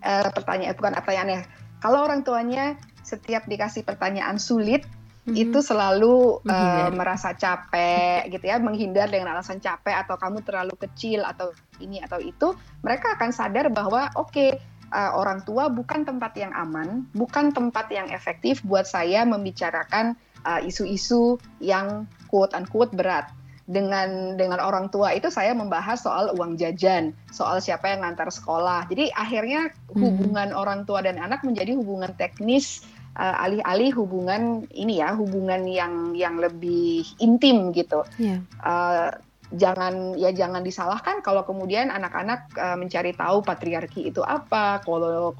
[0.00, 1.42] uh, pertanyaan bukan pertanyaan aneh.
[1.78, 2.74] Kalau orang tuanya
[3.08, 4.96] setiap dikasih pertanyaan sulit hmm
[5.36, 11.20] itu selalu uh, merasa capek gitu ya menghindar dengan alasan capek atau kamu terlalu kecil
[11.20, 11.52] atau
[11.84, 14.56] ini atau itu mereka akan sadar bahwa oke okay,
[14.88, 20.16] uh, eh, orang tua bukan tempat yang aman bukan tempat yang efektif buat saya membicarakan
[20.48, 23.28] uh, isu-isu yang quote unquote berat
[23.68, 28.88] dengan dengan orang tua itu saya membahas soal uang jajan, soal siapa yang ngantar sekolah.
[28.88, 30.60] Jadi akhirnya hubungan hmm.
[30.64, 32.80] orang tua dan anak menjadi hubungan teknis
[33.18, 38.38] uh, alih-alih hubungan ini ya hubungan yang yang lebih intim gitu yeah.
[38.38, 38.38] Iya.
[38.62, 39.10] uh,
[39.48, 44.84] jangan ya jangan disalahkan kalau kemudian anak-anak uh, mencari tahu patriarki itu apa,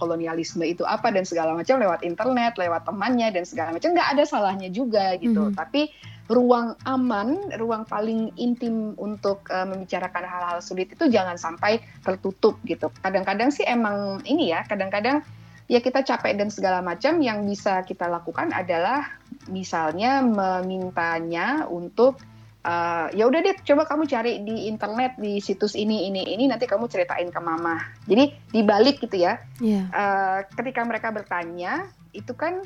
[0.00, 4.24] kolonialisme itu apa dan segala macam lewat internet, lewat temannya dan segala macam nggak ada
[4.24, 5.36] salahnya juga gitu.
[5.36, 5.60] Mm -hmm.
[5.60, 5.92] Tapi
[6.28, 12.92] ruang aman, ruang paling intim untuk uh, membicarakan hal-hal sulit itu jangan sampai tertutup gitu.
[13.00, 15.24] Kadang-kadang sih emang ini ya, kadang-kadang
[15.68, 17.20] ya kita capek dan segala macam.
[17.20, 19.04] Yang bisa kita lakukan adalah
[19.46, 22.18] misalnya memintanya untuk
[22.64, 26.64] uh, ya udah deh coba kamu cari di internet di situs ini ini ini nanti
[26.64, 27.78] kamu ceritain ke mama.
[28.08, 29.38] Jadi dibalik gitu ya.
[29.60, 29.86] Yeah.
[29.88, 29.94] Iya.
[29.94, 32.64] uh, ketika mereka bertanya itu kan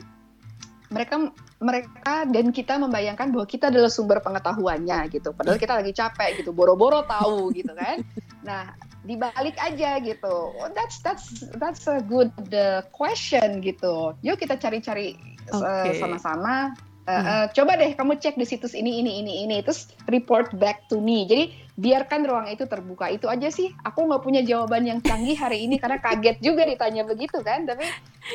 [0.93, 5.33] mereka mereka dan kita membayangkan bahwa kita adalah sumber pengetahuannya gitu.
[5.33, 7.99] Padahal kita lagi capek gitu boro-boro tahu gitu kan.
[8.43, 10.55] Nah dibalik aja gitu.
[10.55, 14.15] Oh, that's that's that's a good uh, question gitu.
[14.23, 15.19] Yuk kita cari-cari
[15.51, 15.99] okay.
[15.99, 16.75] sama-sama.
[17.03, 19.59] Uh, uh, coba deh kamu cek di situs ini ini ini ini.
[19.67, 21.27] Terus report back to me.
[21.27, 23.11] Jadi biarkan ruang itu terbuka.
[23.11, 23.75] Itu aja sih.
[23.83, 27.67] Aku nggak punya jawaban yang canggih hari ini karena kaget juga ditanya begitu kan.
[27.67, 27.83] Tapi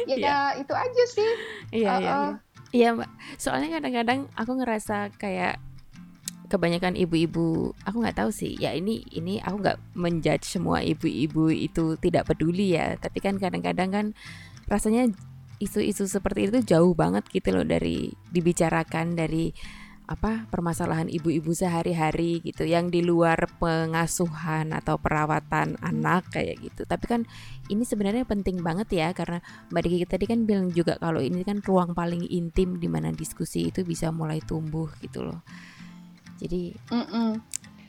[0.04, 0.46] ya yeah.
[0.60, 1.30] itu aja sih.
[1.72, 2.16] Iya uh, iya.
[2.76, 3.12] Iya mbak.
[3.40, 5.64] Soalnya kadang-kadang aku ngerasa kayak
[6.48, 12.00] kebanyakan ibu-ibu aku nggak tahu sih ya ini ini aku nggak menjudge semua ibu-ibu itu
[12.00, 14.06] tidak peduli ya tapi kan kadang-kadang kan
[14.68, 15.12] rasanya
[15.60, 19.52] isu-isu seperti itu jauh banget gitu loh dari dibicarakan dari
[20.08, 26.88] apa permasalahan ibu-ibu sehari-hari gitu yang di luar pengasuhan atau perawatan anak kayak gitu.
[26.88, 27.22] Tapi kan
[27.68, 31.60] ini sebenarnya penting banget ya karena Mbak Diki tadi kan bilang juga kalau ini kan
[31.60, 35.44] ruang paling intim di mana diskusi itu bisa mulai tumbuh gitu loh.
[36.38, 37.30] Jadi mm -mm.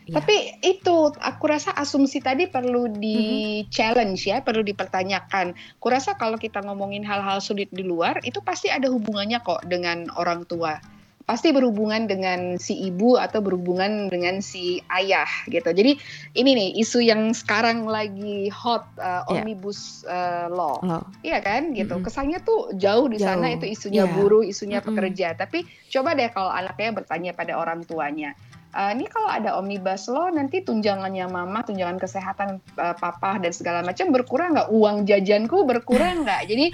[0.08, 0.24] Ya.
[0.24, 5.52] Tapi itu aku rasa asumsi tadi perlu di challenge ya, perlu dipertanyakan.
[5.84, 10.48] Kurasa kalau kita ngomongin hal-hal sulit di luar itu pasti ada hubungannya kok dengan orang
[10.48, 10.80] tua.
[11.28, 15.68] Pasti berhubungan dengan si ibu atau berhubungan dengan si ayah gitu.
[15.68, 16.00] Jadi
[16.32, 20.48] ini nih isu yang sekarang lagi hot uh, omnibus yeah.
[20.48, 20.80] uh, law.
[20.80, 21.04] Oh.
[21.20, 21.92] Iya kan gitu.
[21.92, 22.08] Mm -hmm.
[22.08, 23.28] Kesannya tuh jauh di jauh.
[23.36, 24.14] sana itu isunya yeah.
[24.16, 24.96] buruh, isunya mm -hmm.
[24.96, 25.28] pekerja.
[25.36, 28.32] Tapi coba deh kalau anaknya bertanya pada orang tuanya
[28.78, 33.82] uh, ini kalau ada omnibus law nanti tunjangannya mama, tunjangan kesehatan uh, papa dan segala
[33.82, 34.70] macam berkurang nggak?
[34.70, 36.46] Uang jajanku berkurang nggak?
[36.46, 36.66] Jadi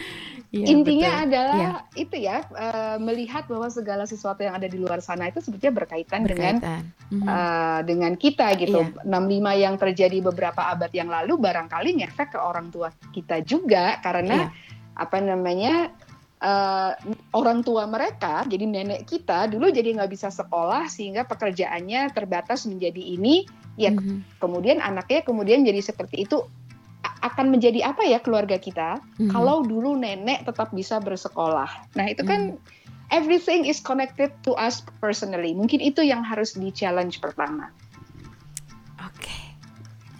[0.52, 1.24] ya, intinya betul.
[1.24, 1.72] adalah ya.
[1.96, 6.28] itu ya uh, melihat bahwa segala sesuatu yang ada di luar sana itu sebetulnya berkaitan,
[6.28, 6.60] berkaitan.
[6.60, 7.24] dengan mm-hmm.
[7.24, 8.84] uh, dengan kita gitu.
[8.84, 9.08] Ya.
[9.08, 14.52] 65 yang terjadi beberapa abad yang lalu barangkali ngefek ke orang tua kita juga karena
[14.52, 15.00] ya.
[15.00, 15.90] apa namanya
[16.44, 16.92] uh,
[17.32, 23.00] orang tua mereka, jadi nenek kita dulu jadi nggak bisa sekolah sehingga pekerjaannya terbatas menjadi
[23.00, 23.48] ini.
[23.74, 24.38] Ya mm-hmm.
[24.38, 26.46] kemudian anaknya kemudian jadi seperti itu
[27.24, 29.34] akan menjadi apa ya keluarga kita mm-hmm.
[29.34, 31.66] kalau dulu nenek tetap bisa bersekolah.
[31.98, 33.10] Nah itu kan mm-hmm.
[33.10, 35.56] everything is connected to us personally.
[35.56, 37.74] Mungkin itu yang harus di challenge pertama.
[39.02, 39.42] Oke, okay.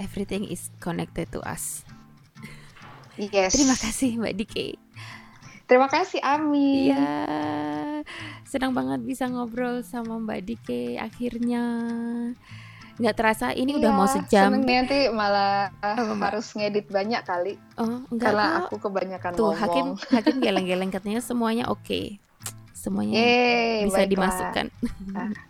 [0.03, 1.87] everything is connected to us.
[3.15, 3.55] Yes.
[3.55, 4.84] Terima kasih Mbak Dike.
[5.65, 6.93] Terima kasih Ami.
[6.93, 7.25] Iya.
[8.45, 11.65] Senang banget bisa ngobrol sama Mbak Dike akhirnya.
[12.95, 14.55] Nggak terasa ini iya, udah mau sejam.
[14.55, 17.59] Seneng nanti malah oh, harus ngedit banyak kali.
[17.75, 18.63] Oh, enggak Karena kok.
[18.71, 19.59] aku kebanyakan Tuh, ngomong.
[19.59, 21.83] Hakim Hakim geleng-geleng katanya semuanya oke.
[21.83, 22.23] Okay.
[22.77, 24.13] Semuanya Yeay, bisa baiklah.
[24.13, 24.67] dimasukkan.
[25.17, 25.33] Ah.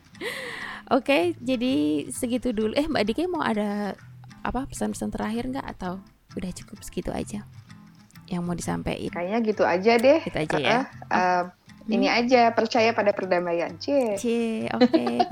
[0.93, 2.77] Oke, okay, jadi segitu dulu.
[2.77, 3.97] Eh, Mbak Dike mau ada
[4.45, 5.99] apa pesan-pesan terakhir nggak atau
[6.37, 7.43] udah cukup segitu aja?
[8.29, 9.13] Yang mau disampaikan?
[9.13, 10.21] Kayaknya gitu aja deh.
[10.25, 10.79] Gitu aja ya.
[11.09, 11.41] Uh, uh,
[11.85, 11.93] hmm.
[11.93, 13.77] Ini aja percaya pada perdamaian.
[13.77, 14.17] C.
[14.17, 14.25] C.
[14.73, 14.89] Oke.
[14.89, 15.17] Okay.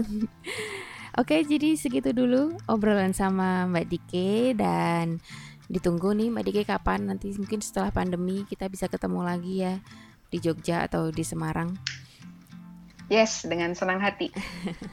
[1.13, 5.21] Oke, okay, jadi segitu dulu obrolan sama Mbak Dike dan
[5.69, 9.77] ditunggu nih Mbak Dike kapan nanti mungkin setelah pandemi kita bisa ketemu lagi ya
[10.33, 11.77] di Jogja atau di Semarang.
[13.13, 14.33] Yes, dengan senang hati.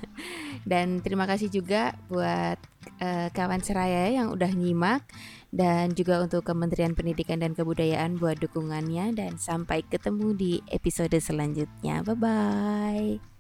[0.69, 2.59] dan terima kasih juga buat
[2.99, 5.07] uh, kawan seraya yang udah nyimak
[5.49, 12.05] dan juga untuk Kementerian Pendidikan dan Kebudayaan buat dukungannya dan sampai ketemu di episode selanjutnya.
[12.05, 13.38] Bye bye.